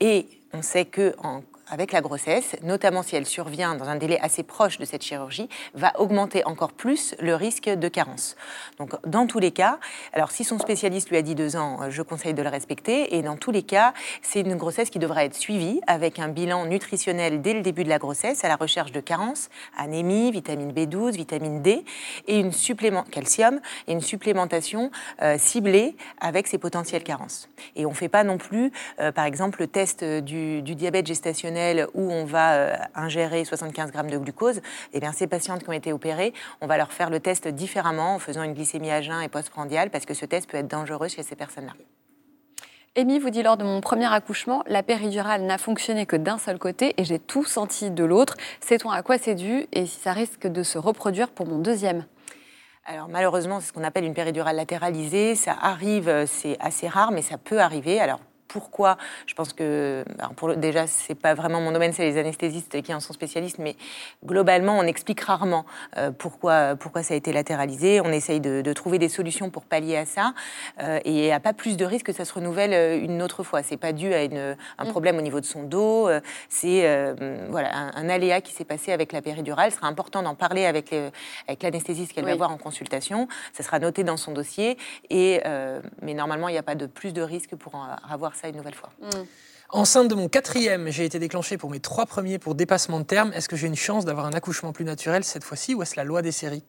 et 0.00 0.26
on 0.52 0.62
sait 0.62 0.84
que 0.84 1.14
en 1.22 1.42
avec 1.68 1.92
la 1.92 2.00
grossesse, 2.00 2.56
notamment 2.62 3.02
si 3.02 3.16
elle 3.16 3.26
survient 3.26 3.74
dans 3.74 3.88
un 3.88 3.96
délai 3.96 4.18
assez 4.20 4.42
proche 4.42 4.78
de 4.78 4.84
cette 4.84 5.02
chirurgie, 5.02 5.48
va 5.74 5.98
augmenter 5.98 6.44
encore 6.44 6.72
plus 6.72 7.14
le 7.18 7.34
risque 7.34 7.68
de 7.68 7.88
carence. 7.88 8.36
Donc, 8.78 8.94
dans 9.06 9.26
tous 9.26 9.38
les 9.38 9.50
cas, 9.50 9.78
alors 10.12 10.30
si 10.30 10.44
son 10.44 10.58
spécialiste 10.58 11.10
lui 11.10 11.16
a 11.16 11.22
dit 11.22 11.34
deux 11.34 11.56
ans, 11.56 11.78
euh, 11.82 11.90
je 11.90 12.02
conseille 12.02 12.34
de 12.34 12.42
le 12.42 12.48
respecter. 12.48 13.16
Et 13.16 13.22
dans 13.22 13.36
tous 13.36 13.50
les 13.50 13.62
cas, 13.62 13.94
c'est 14.22 14.40
une 14.40 14.54
grossesse 14.56 14.90
qui 14.90 14.98
devra 14.98 15.24
être 15.24 15.34
suivie 15.34 15.80
avec 15.86 16.18
un 16.18 16.28
bilan 16.28 16.66
nutritionnel 16.66 17.42
dès 17.42 17.54
le 17.54 17.62
début 17.62 17.84
de 17.84 17.88
la 17.88 17.98
grossesse 17.98 18.44
à 18.44 18.48
la 18.48 18.56
recherche 18.56 18.92
de 18.92 19.00
carence, 19.00 19.48
anémie, 19.76 20.30
vitamine 20.30 20.72
B12, 20.72 21.16
vitamine 21.16 21.62
D 21.62 21.84
et 22.28 22.38
une 22.38 22.52
supplément 22.52 23.02
calcium 23.02 23.60
et 23.88 23.92
une 23.92 24.00
supplémentation 24.00 24.90
euh, 25.22 25.36
ciblée 25.38 25.96
avec 26.20 26.46
ces 26.46 26.58
potentielles 26.58 27.02
carences. 27.02 27.48
Et 27.74 27.86
on 27.86 27.90
ne 27.90 27.94
fait 27.94 28.08
pas 28.08 28.22
non 28.22 28.38
plus, 28.38 28.70
euh, 29.00 29.10
par 29.10 29.24
exemple, 29.24 29.60
le 29.60 29.66
test 29.66 30.04
du 30.04 30.62
diabète 30.62 31.06
gestationnel 31.06 31.55
où 31.94 32.10
on 32.10 32.24
va 32.24 32.54
euh, 32.54 32.76
ingérer 32.94 33.44
75 33.44 33.90
grammes 33.92 34.10
de 34.10 34.18
glucose, 34.18 34.60
eh 34.92 35.00
bien 35.00 35.12
ces 35.12 35.26
patientes 35.26 35.62
qui 35.62 35.68
ont 35.68 35.72
été 35.72 35.92
opérées, 35.92 36.32
on 36.60 36.66
va 36.66 36.76
leur 36.76 36.92
faire 36.92 37.10
le 37.10 37.20
test 37.20 37.48
différemment 37.48 38.14
en 38.14 38.18
faisant 38.18 38.42
une 38.42 38.54
glycémie 38.54 38.90
à 38.90 39.02
jeun 39.02 39.20
et 39.22 39.28
postprandiale 39.28 39.90
parce 39.90 40.06
que 40.06 40.14
ce 40.14 40.26
test 40.26 40.50
peut 40.50 40.58
être 40.58 40.68
dangereux 40.68 41.08
chez 41.08 41.22
ces 41.22 41.36
personnes-là. 41.36 41.72
Amy 42.98 43.18
vous 43.18 43.30
dit 43.30 43.42
lors 43.42 43.58
de 43.58 43.64
mon 43.64 43.82
premier 43.82 44.10
accouchement, 44.12 44.62
la 44.66 44.82
péridurale 44.82 45.42
n'a 45.42 45.58
fonctionné 45.58 46.06
que 46.06 46.16
d'un 46.16 46.38
seul 46.38 46.58
côté 46.58 46.94
et 46.96 47.04
j'ai 47.04 47.18
tout 47.18 47.44
senti 47.44 47.90
de 47.90 48.04
l'autre. 48.04 48.36
Sait-on 48.60 48.90
à 48.90 49.02
quoi 49.02 49.18
c'est 49.18 49.34
dû 49.34 49.66
et 49.72 49.84
si 49.84 50.00
ça 50.00 50.12
risque 50.12 50.46
de 50.46 50.62
se 50.62 50.78
reproduire 50.78 51.28
pour 51.28 51.46
mon 51.46 51.58
deuxième? 51.58 52.04
Alors 52.86 53.08
malheureusement, 53.08 53.60
c'est 53.60 53.68
ce 53.68 53.72
qu'on 53.72 53.84
appelle 53.84 54.04
une 54.04 54.14
péridurale 54.14 54.56
latéralisée. 54.56 55.34
Ça 55.34 55.56
arrive, 55.60 56.08
euh, 56.08 56.24
c'est 56.24 56.56
assez 56.60 56.86
rare, 56.86 57.10
mais 57.10 57.20
ça 57.20 57.36
peut 57.36 57.60
arriver. 57.60 58.00
Alors 58.00 58.20
pourquoi. 58.48 58.96
Je 59.26 59.34
pense 59.34 59.52
que, 59.52 60.04
alors 60.18 60.34
pour 60.34 60.48
le, 60.48 60.56
déjà, 60.56 60.86
c'est 60.86 61.14
pas 61.14 61.34
vraiment 61.34 61.60
mon 61.60 61.72
domaine, 61.72 61.92
c'est 61.92 62.04
les 62.04 62.18
anesthésistes 62.18 62.80
qui 62.82 62.94
en 62.94 63.00
sont 63.00 63.12
spécialistes, 63.12 63.58
mais 63.58 63.76
globalement, 64.24 64.78
on 64.78 64.82
explique 64.84 65.20
rarement 65.20 65.64
euh, 65.96 66.10
pourquoi, 66.10 66.76
pourquoi 66.76 67.02
ça 67.02 67.14
a 67.14 67.16
été 67.16 67.32
latéralisé. 67.32 68.00
On 68.00 68.10
essaye 68.12 68.40
de, 68.40 68.60
de 68.62 68.72
trouver 68.72 68.98
des 68.98 69.08
solutions 69.08 69.50
pour 69.50 69.64
pallier 69.64 69.96
à 69.96 70.06
ça, 70.06 70.34
euh, 70.80 70.98
et 71.04 71.10
il 71.10 71.20
n'y 71.22 71.32
a 71.32 71.40
pas 71.40 71.52
plus 71.52 71.76
de 71.76 71.84
risque 71.84 72.06
que 72.06 72.12
ça 72.12 72.24
se 72.24 72.32
renouvelle 72.32 72.72
euh, 72.72 72.98
une 73.00 73.22
autre 73.22 73.42
fois. 73.42 73.62
C'est 73.62 73.76
pas 73.76 73.92
dû 73.92 74.12
à 74.14 74.22
une, 74.24 74.56
un 74.78 74.84
Mm. 74.84 74.90
problème 74.90 75.18
au 75.18 75.22
niveau 75.22 75.40
de 75.40 75.44
son 75.46 75.62
dos, 75.64 76.08
euh, 76.08 76.20
c'est 76.48 76.86
voilà 77.50 77.76
un, 77.76 77.90
un 77.96 78.08
aléa 78.08 78.40
qui 78.40 78.52
s'est 78.52 78.64
passé 78.64 78.92
avec 78.92 79.12
la 79.12 79.22
péridurale. 79.22 79.70
Ce 79.70 79.76
sera 79.78 79.88
important 79.88 80.22
d'en 80.22 80.34
parler 80.34 80.64
avec, 80.66 80.90
les- 80.90 81.10
avec 81.48 81.62
l'anesthésiste 81.62 82.12
qu'elle 82.12 82.24
va 82.24 82.34
voir 82.36 82.50
en 82.50 82.56
consultation. 82.58 83.26
Ça 83.52 83.62
sera 83.62 83.78
noté 83.78 84.04
dans 84.04 84.16
son 84.16 84.32
dossier, 84.32 84.76
et 85.10 85.40
mais 86.02 86.14
normalement, 86.14 86.48
il 86.48 86.52
n'y 86.52 86.58
a 86.58 86.62
pas 86.62 86.74
de 86.76 86.86
plus 86.86 87.12
de 87.12 87.22
risque 87.22 87.56
pour 87.56 87.74
en 87.74 87.86
avoir 88.08 88.35
ça 88.36 88.48
une 88.48 88.56
nouvelle 88.56 88.74
fois. 88.74 88.90
Mm. 89.00 89.08
Enceinte 89.70 90.08
de 90.08 90.14
mon 90.14 90.28
quatrième, 90.28 90.88
j'ai 90.90 91.04
été 91.04 91.18
déclenchée 91.18 91.58
pour 91.58 91.70
mes 91.70 91.80
trois 91.80 92.06
premiers 92.06 92.38
pour 92.38 92.54
dépassement 92.54 93.00
de 93.00 93.04
terme. 93.04 93.32
Est-ce 93.32 93.48
que 93.48 93.56
j'ai 93.56 93.66
une 93.66 93.74
chance 93.76 94.04
d'avoir 94.04 94.26
un 94.26 94.32
accouchement 94.32 94.72
plus 94.72 94.84
naturel 94.84 95.24
cette 95.24 95.42
fois-ci 95.42 95.74
ou 95.74 95.82
est-ce 95.82 95.96
la 95.96 96.04
loi 96.04 96.22
des 96.22 96.30
séries? 96.32 96.62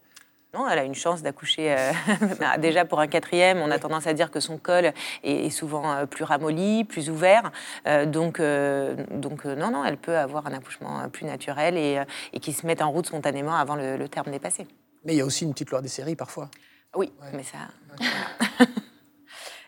Non, 0.53 0.67
elle 0.67 0.79
a 0.79 0.83
une 0.83 0.95
chance 0.95 1.21
d'accoucher. 1.21 1.75
euh, 1.77 1.91
bah, 2.39 2.57
déjà 2.57 2.85
pour 2.85 2.99
un 2.99 3.05
quatrième, 3.07 3.59
on 3.59 3.69
a 3.69 3.77
tendance 3.77 4.07
à 4.07 4.13
dire 4.13 4.31
que 4.31 4.39
son 4.39 4.57
col 4.57 4.93
est, 5.23 5.49
souvent 5.51 5.91
euh, 5.93 6.05
plus 6.07 6.23
ramolli, 6.23 6.85
plus 6.85 7.09
ouvert. 7.11 7.51
Euh, 7.85 8.05
donc, 8.07 8.39
euh, 8.39 8.95
donc 9.11 9.45
non, 9.45 9.69
non, 9.69 9.85
elle 9.85 9.97
peut 9.97 10.17
avoir 10.17 10.47
un 10.47 10.53
accouchement 10.53 11.07
plus 11.09 11.25
naturel 11.25 11.77
et, 11.77 12.01
et 12.33 12.39
qui 12.39 12.53
se 12.53 12.65
mette 12.65 12.81
en 12.81 12.89
route 12.89 13.05
spontanément 13.05 13.55
avant 13.55 13.75
le, 13.75 13.97
le 13.97 14.09
terme 14.09 14.31
dépassé. 14.31 14.65
Mais 15.05 15.13
il 15.13 15.17
y 15.17 15.21
a 15.21 15.25
aussi 15.25 15.43
une 15.43 15.53
petite 15.53 15.69
loi 15.69 15.81
des 15.81 15.87
séries 15.89 16.15
parfois. 16.15 16.49
Oui, 16.95 17.11
Ouais. 17.21 17.29
mais 17.33 17.43
ça. 17.43 17.57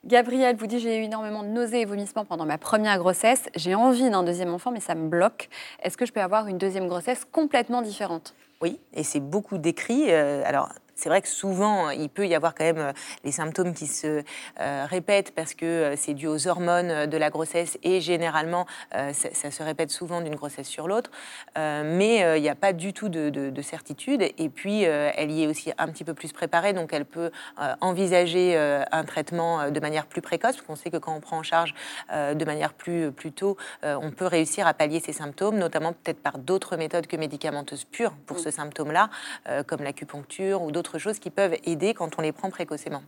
Gabriel 0.06 0.56
vous 0.56 0.68
dit 0.68 0.80
j'ai 0.80 0.98
eu 0.98 1.04
énormément 1.04 1.44
de 1.44 1.50
nausées 1.50 1.82
et 1.82 1.86
vomissements 1.86 2.26
pendant 2.26 2.46
ma 2.46 2.58
première 2.58 2.98
grossesse. 2.98 3.50
J'ai 3.56 3.76
envie 3.76 4.10
d'un 4.10 4.24
deuxième 4.24 4.54
enfant, 4.54 4.72
mais 4.72 4.80
ça 4.80 4.96
me 4.96 5.10
bloque. 5.10 5.50
Est-ce 5.84 5.98
que 5.98 6.06
je 6.06 6.14
peux 6.14 6.22
avoir 6.22 6.48
une 6.48 6.58
deuxième 6.58 6.88
grossesse 6.88 7.26
complètement 7.32 7.82
différente? 7.82 8.34
Oui, 8.62 8.80
et 8.94 9.04
c'est 9.04 9.20
beaucoup 9.20 9.58
décrit. 9.58 10.06
euh, 10.10 10.42
alors, 10.46 10.70
c'est 11.00 11.10
vrai 11.10 11.22
que 11.22 11.28
souvent, 11.30 11.90
il 11.92 12.10
peut 12.10 12.28
y 12.28 12.36
avoir 12.36 12.54
quand 12.54 12.66
même 12.66 12.78
euh, 12.78 12.92
les 13.24 13.32
symptômes 13.32 13.74
qui 13.74 13.88
se 13.88 14.22
euh, 14.60 14.86
répètent 14.90 15.34
parce 15.34 15.54
que 15.54 15.66
euh, 15.66 15.96
c'est 15.96 16.14
dû 16.14 16.28
aux 16.28 16.48
hormones 16.48 16.92
euh, 16.92 17.06
de 17.08 17.16
la 17.18 17.30
grossesse 17.30 17.78
et 17.84 18.02
généralement, 18.02 18.66
euh, 18.96 19.14
ça, 19.14 19.30
ça 19.32 19.50
se 19.52 19.64
répète 19.64 19.92
souvent 19.92 20.20
d'une 20.20 20.36
grossesse 20.36 20.68
sur 20.68 20.88
l'autre. 20.90 21.10
Euh, 21.58 21.84
mais 21.98 22.24
euh, 22.24 22.38
il 22.38 22.42
n'y 22.42 22.50
a 22.50 22.56
pas 22.56 22.74
du 22.74 22.92
tout 22.92 23.08
de, 23.08 23.30
de- 23.30 23.50
de 23.50 23.62
certitude. 23.62 24.22
Et 24.38 24.50
puis, 24.50 24.86
euh, 24.86 25.12
elle 25.16 25.32
y 25.32 25.44
est 25.44 25.48
aussi 25.48 25.72
un 25.78 25.88
petit 25.88 26.04
peu 26.04 26.14
plus 26.14 26.34
préparée, 26.34 26.74
donc 26.74 26.92
elle 26.92 27.06
peut 27.06 27.32
euh, 27.62 27.74
envisager 27.80 28.58
euh, 28.58 28.84
un 28.92 29.04
traitement 29.06 29.62
euh, 29.62 29.70
de 29.70 29.80
manière 29.80 30.06
plus 30.06 30.22
précoce, 30.22 30.56
parce 30.58 30.68
qu'on 30.68 30.76
sait 30.76 30.92
que 30.92 30.98
quand 30.98 31.16
on 31.16 31.22
prend 31.22 31.38
en 31.38 31.44
charge 31.44 31.74
euh, 32.12 32.34
de 32.34 32.44
manière 32.46 32.74
plus, 32.74 33.12
plus 33.12 33.32
tôt, 33.32 33.56
euh, 33.86 33.98
on 34.02 34.12
peut 34.12 34.26
réussir 34.28 34.68
à 34.68 34.74
pallier 34.74 35.00
ces 35.00 35.14
symptômes, 35.14 35.58
notamment 35.58 35.94
peut-être 35.94 36.22
par 36.22 36.38
d'autres 36.40 36.76
méthodes 36.76 37.08
que 37.08 37.16
médicamenteuses 37.16 37.86
pures 37.86 38.14
pour 38.26 38.40
ce 38.40 38.52
symptôme-là, 38.52 39.10
euh, 39.48 39.64
comme 39.64 39.84
l'acupuncture 39.84 40.62
ou 40.62 40.72
d'autres 40.72 40.89
choses 40.98 41.20
qui 41.20 41.30
peuvent 41.30 41.56
aider 41.64 41.94
quand 41.94 42.18
on 42.18 42.22
les 42.22 42.32
prend 42.32 42.50
précocement. 42.50 43.04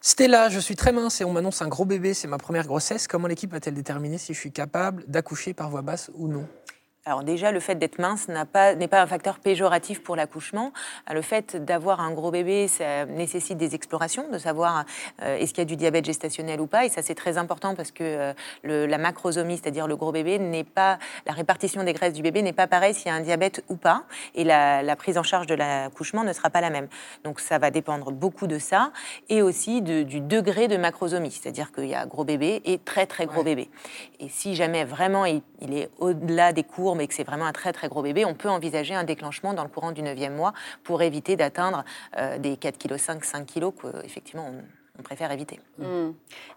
Stella, 0.00 0.48
je 0.48 0.60
suis 0.60 0.76
très 0.76 0.92
mince 0.92 1.20
et 1.20 1.24
on 1.24 1.32
m'annonce 1.32 1.60
un 1.60 1.68
gros 1.68 1.84
bébé, 1.84 2.14
c'est 2.14 2.28
ma 2.28 2.38
première 2.38 2.66
grossesse. 2.66 3.08
Comment 3.08 3.26
l'équipe 3.26 3.50
va-t-elle 3.50 3.74
déterminer 3.74 4.16
si 4.16 4.32
je 4.32 4.38
suis 4.38 4.52
capable 4.52 5.04
d'accoucher 5.08 5.54
par 5.54 5.70
voie 5.70 5.82
basse 5.82 6.10
ou 6.14 6.28
non? 6.28 6.46
Alors 7.08 7.22
déjà, 7.24 7.52
le 7.52 7.60
fait 7.60 7.74
d'être 7.74 7.98
mince 7.98 8.26
pas- 8.52 8.74
n'est 8.74 8.86
pas, 8.86 9.00
un 9.00 9.06
facteur 9.06 9.38
péjoratif 9.38 10.02
pour 10.02 10.14
l'accouchement. 10.14 10.72
Euh, 11.08 11.14
Le 11.14 11.22
fait 11.22 11.56
d'avoir 11.56 12.00
un 12.00 12.10
gros 12.12 12.30
bébé, 12.30 12.68
ça 12.68 13.06
nécessite 13.06 13.56
des 13.56 13.74
explorations, 13.74 14.28
de 14.30 14.36
savoir 14.36 14.84
euh, 15.22 15.36
est-ce 15.38 15.54
qu'il 15.54 15.62
y 15.62 15.62
a 15.62 15.64
du 15.64 15.76
diabète 15.76 16.04
gestationnel 16.04 16.60
ou 16.60 16.66
pas. 16.66 16.84
Et 16.84 16.90
ça, 16.90 17.00
c'est 17.00 17.14
très 17.14 17.38
important 17.38 17.74
parce 17.74 17.92
que 17.92 18.04
euh, 18.04 18.32
le- 18.62 18.84
la 18.84 18.98
macrosomie, 18.98 19.56
c'est-à-dire 19.56 19.86
le 19.86 19.96
gros 19.96 20.12
bébé, 20.12 20.38
n'est 20.38 20.64
pas 20.64 20.98
la 21.24 21.32
répartition 21.32 21.82
des 21.82 21.94
graisses 21.94 22.12
du 22.12 22.20
bébé 22.20 22.42
n'est 22.42 22.52
pas 22.52 22.66
pareille 22.66 22.92
s'il 22.92 23.06
y 23.06 23.10
a 23.10 23.14
un 23.14 23.20
diabète 23.22 23.64
ou 23.70 23.76
pas. 23.76 24.02
Et 24.34 24.44
la, 24.44 24.82
la 24.82 24.94
prise 24.94 25.16
en 25.16 25.22
charge 25.22 25.46
de 25.46 25.54
l'accouchement 25.54 26.24
ne 26.24 26.34
sera 26.34 26.50
pas 26.50 26.60
la 26.60 26.68
même. 26.68 26.88
Donc 27.24 27.40
ça 27.40 27.56
va 27.56 27.70
dépendre 27.70 28.12
beaucoup 28.12 28.46
de 28.46 28.58
ça 28.58 28.92
et 29.30 29.40
aussi 29.40 29.80
de- 29.80 30.02
du 30.02 30.20
degré 30.20 30.68
de 30.68 30.76
macrosomie, 30.76 31.30
c'est-à-dire 31.30 31.72
qu'il 31.72 31.86
y 31.86 31.94
a 31.94 32.04
gros 32.04 32.24
bébé 32.24 32.60
et 32.66 32.76
très 32.76 33.06
très 33.06 33.24
gros 33.24 33.38
Ouais. 33.38 33.44
bébé. 33.44 33.70
Et 34.20 34.28
si 34.28 34.54
jamais 34.54 34.84
vraiment 34.84 35.24
il, 35.24 35.40
il 35.62 35.72
est 35.74 35.88
au-delà 35.98 36.52
des 36.52 36.64
courbes 36.64 36.97
et 37.00 37.06
que 37.08 37.14
c'est 37.14 37.24
vraiment 37.24 37.46
un 37.46 37.52
très 37.52 37.72
très 37.72 37.88
gros 37.88 38.02
bébé, 38.02 38.24
on 38.24 38.34
peut 38.34 38.48
envisager 38.48 38.94
un 38.94 39.04
déclenchement 39.04 39.54
dans 39.54 39.62
le 39.62 39.68
courant 39.68 39.92
du 39.92 40.02
9e 40.02 40.34
mois 40.34 40.52
pour 40.84 41.02
éviter 41.02 41.36
d'atteindre 41.36 41.84
euh, 42.16 42.38
des 42.38 42.56
4,5 42.56 43.18
kg, 43.18 43.22
5 43.22 43.46
kg 43.46 43.72
qu'effectivement 43.72 44.50
on, 44.52 44.62
on 44.98 45.02
préfère 45.02 45.30
éviter. 45.30 45.60
Mm. 45.78 46.10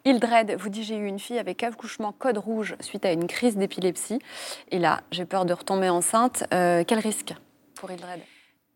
Hildred 0.06 0.56
vous 0.58 0.70
dit 0.70 0.84
j'ai 0.84 0.98
eu 0.98 1.06
une 1.06 1.20
fille 1.20 1.40
avec 1.40 1.64
accouchement 1.64 2.12
code 2.12 2.38
rouge 2.38 2.76
suite 2.80 3.06
à 3.06 3.12
une 3.12 3.28
crise 3.28 3.58
d'épilepsie. 3.58 4.20
Et 4.72 4.80
là, 4.80 5.02
j'ai 5.12 5.26
peur 5.26 5.46
de 5.46 5.54
retomber 5.54 5.90
enceinte. 5.90 6.44
Euh, 6.54 6.84
quel 6.86 7.00
risque 7.00 7.34
pour 7.76 7.92
Hildred 7.92 8.22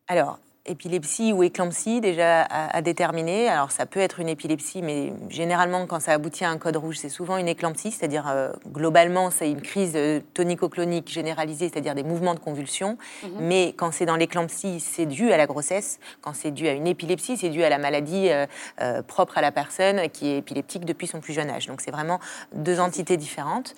Alors, 0.08 0.38
épilepsie 0.66 1.32
ou 1.32 1.42
éclampsie, 1.42 2.00
déjà 2.00 2.42
à, 2.42 2.76
à 2.76 2.82
déterminer. 2.82 3.48
Alors, 3.48 3.70
ça 3.70 3.86
peut 3.86 4.00
être 4.00 4.20
une 4.20 4.28
épilepsie, 4.28 4.82
mais 4.82 5.12
généralement, 5.28 5.86
quand 5.86 6.00
ça 6.00 6.12
aboutit 6.12 6.44
à 6.44 6.50
un 6.50 6.58
code 6.58 6.76
rouge, 6.76 6.96
c'est 6.98 7.08
souvent 7.08 7.36
une 7.36 7.48
éclampsie, 7.48 7.90
c'est-à-dire 7.90 8.26
euh, 8.28 8.52
globalement, 8.72 9.30
c'est 9.30 9.50
une 9.50 9.62
crise 9.62 9.92
euh, 9.94 10.20
tonico-clonique 10.34 11.08
généralisée, 11.10 11.68
c'est-à-dire 11.72 11.94
des 11.94 12.02
mouvements 12.02 12.34
de 12.34 12.40
convulsion. 12.40 12.98
Mais 13.38 13.74
quand 13.76 13.92
c'est 13.92 14.06
dans 14.06 14.16
l'éclampsie, 14.16 14.80
c'est 14.80 15.06
dû 15.06 15.32
à 15.32 15.36
la 15.36 15.46
grossesse. 15.46 15.98
Quand 16.20 16.34
c'est 16.34 16.50
dû 16.50 16.68
à 16.68 16.72
une 16.72 16.86
épilepsie, 16.86 17.36
c'est 17.36 17.48
dû 17.50 17.62
à 17.64 17.68
la 17.68 17.78
maladie 17.78 18.28
euh, 18.30 18.46
euh, 18.82 19.02
propre 19.02 19.38
à 19.38 19.40
la 19.40 19.52
personne 19.52 20.08
qui 20.10 20.28
est 20.28 20.38
épileptique 20.38 20.84
depuis 20.84 21.06
son 21.06 21.20
plus 21.20 21.32
jeune 21.32 21.50
âge. 21.50 21.66
Donc, 21.66 21.80
c'est 21.80 21.90
vraiment 21.90 22.18
deux 22.54 22.80
entités 22.80 23.16
différentes. 23.16 23.74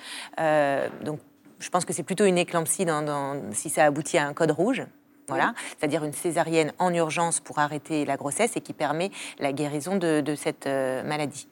Donc, 1.04 1.20
je 1.58 1.68
pense 1.70 1.84
que 1.84 1.92
c'est 1.92 2.02
plutôt 2.02 2.24
une 2.24 2.38
éclampsie 2.38 2.84
dans- 2.84 3.02
dans- 3.02 3.36
si 3.52 3.68
ça 3.68 3.84
aboutit 3.84 4.16
à 4.18 4.26
un 4.26 4.32
code 4.32 4.50
rouge. 4.52 4.84
Voilà, 5.28 5.54
c'est-à-dire 5.78 6.04
une 6.04 6.12
césarienne 6.12 6.72
en 6.78 6.92
urgence 6.92 7.40
pour 7.40 7.58
arrêter 7.58 8.04
la 8.04 8.16
grossesse 8.16 8.56
et 8.56 8.60
qui 8.60 8.72
permet 8.72 9.10
la 9.38 9.52
guérison 9.52 9.96
de, 9.96 10.20
de 10.20 10.34
cette 10.34 10.66
euh, 10.66 11.02
maladie. 11.02 11.48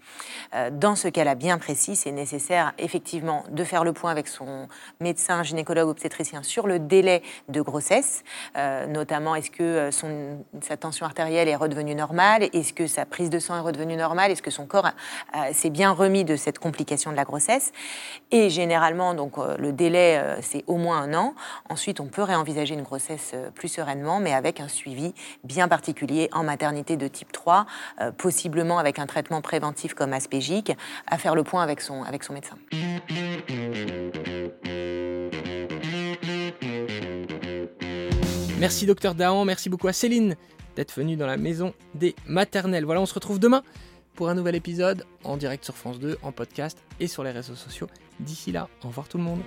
Euh, 0.55 0.71
dans 0.71 0.97
ce 0.97 1.09
cas-là 1.09 1.35
bien 1.35 1.59
précis, 1.59 1.95
c'est 1.95 2.11
nécessaire 2.11 2.73
effectivement 2.79 3.45
de 3.51 3.65
faire 3.65 3.85
le 3.85 3.93
point 3.93 4.11
avec 4.11 4.29
son 4.29 4.69
médecin, 5.01 5.43
gynécologue, 5.43 5.89
obstétricien 5.89 6.43
sur 6.43 6.67
le 6.67 6.79
délai 6.79 7.23
de 7.49 7.61
grossesse, 7.61 8.25
euh, 8.57 8.87
notamment 8.87 9.35
est-ce 9.35 9.51
que 9.51 9.91
son, 9.91 10.39
sa 10.63 10.77
tension 10.77 11.05
artérielle 11.07 11.49
est 11.49 11.57
redevenue 11.57 11.95
normale, 11.95 12.49
est-ce 12.53 12.73
que 12.73 12.87
sa 12.87 13.05
prise 13.05 13.31
de 13.31 13.39
sang 13.39 13.57
est 13.57 13.61
redevenue 13.61 13.97
normale, 13.97 14.31
est-ce 14.31 14.43
que 14.43 14.51
son 14.51 14.67
corps 14.67 14.91
s'est 15.53 15.71
bien 15.71 15.91
remis 15.91 16.25
de 16.25 16.37
cette 16.37 16.59
complication 16.59 17.11
de 17.11 17.17
la 17.17 17.25
grossesse? 17.25 17.73
Et 18.31 18.51
généralement, 18.51 19.15
donc 19.15 19.39
euh, 19.39 19.57
le 19.59 19.73
délai 19.73 20.37
c'est 20.41 20.65
au 20.67 20.77
moins 20.77 21.01
un 21.03 21.15
an. 21.15 21.35
Ensuite, 21.69 22.01
on 22.01 22.07
peut 22.07 22.23
réenvisager 22.23 22.75
une 22.75 22.83
grossesse 22.83 23.33
euh, 23.35 23.51
sereinement, 23.69 24.21
mais 24.21 24.33
avec 24.33 24.61
un 24.61 24.69
suivi 24.69 25.15
bien 25.45 25.69
particulier 25.69 26.29
en 26.33 26.45
maternité 26.45 26.97
de 26.97 27.09
type 27.09 27.33
3, 27.33 27.67
euh, 28.01 28.13
possiblement 28.13 28.79
avec 28.79 28.99
un 28.99 29.07
traitement 29.07 29.41
préventif 29.41 29.95
comme 29.95 30.13
aspégique, 30.13 30.73
à 31.07 31.19
faire 31.19 31.35
le 31.35 31.45
point 31.45 31.63
avec 31.63 31.81
son, 31.81 32.03
avec 32.03 32.25
son 32.25 32.33
médecin. 32.33 32.57
Merci 38.59 38.87
docteur 38.87 39.15
Dahan, 39.15 39.45
merci 39.45 39.69
beaucoup 39.69 39.89
à 39.89 39.93
Céline 39.93 40.35
d'être 40.77 40.95
venue 40.95 41.17
dans 41.17 41.27
la 41.27 41.37
maison 41.37 41.75
des 41.95 42.15
maternelles. 42.27 42.85
Voilà, 42.85 43.01
on 43.01 43.07
se 43.07 43.15
retrouve 43.15 43.39
demain 43.39 43.63
pour 44.15 44.29
un 44.29 44.35
nouvel 44.35 44.55
épisode 44.55 45.05
en 45.25 45.37
direct 45.37 45.65
sur 45.65 45.77
France 45.77 45.99
2, 45.99 46.19
en 46.23 46.33
podcast 46.33 46.79
et 47.01 47.07
sur 47.07 47.23
les 47.23 47.31
réseaux 47.31 47.55
sociaux. 47.55 47.87
D'ici 48.19 48.53
là, 48.53 48.69
au 48.83 48.89
revoir 48.89 49.09
tout 49.09 49.19
le 49.19 49.25
monde. 49.25 49.41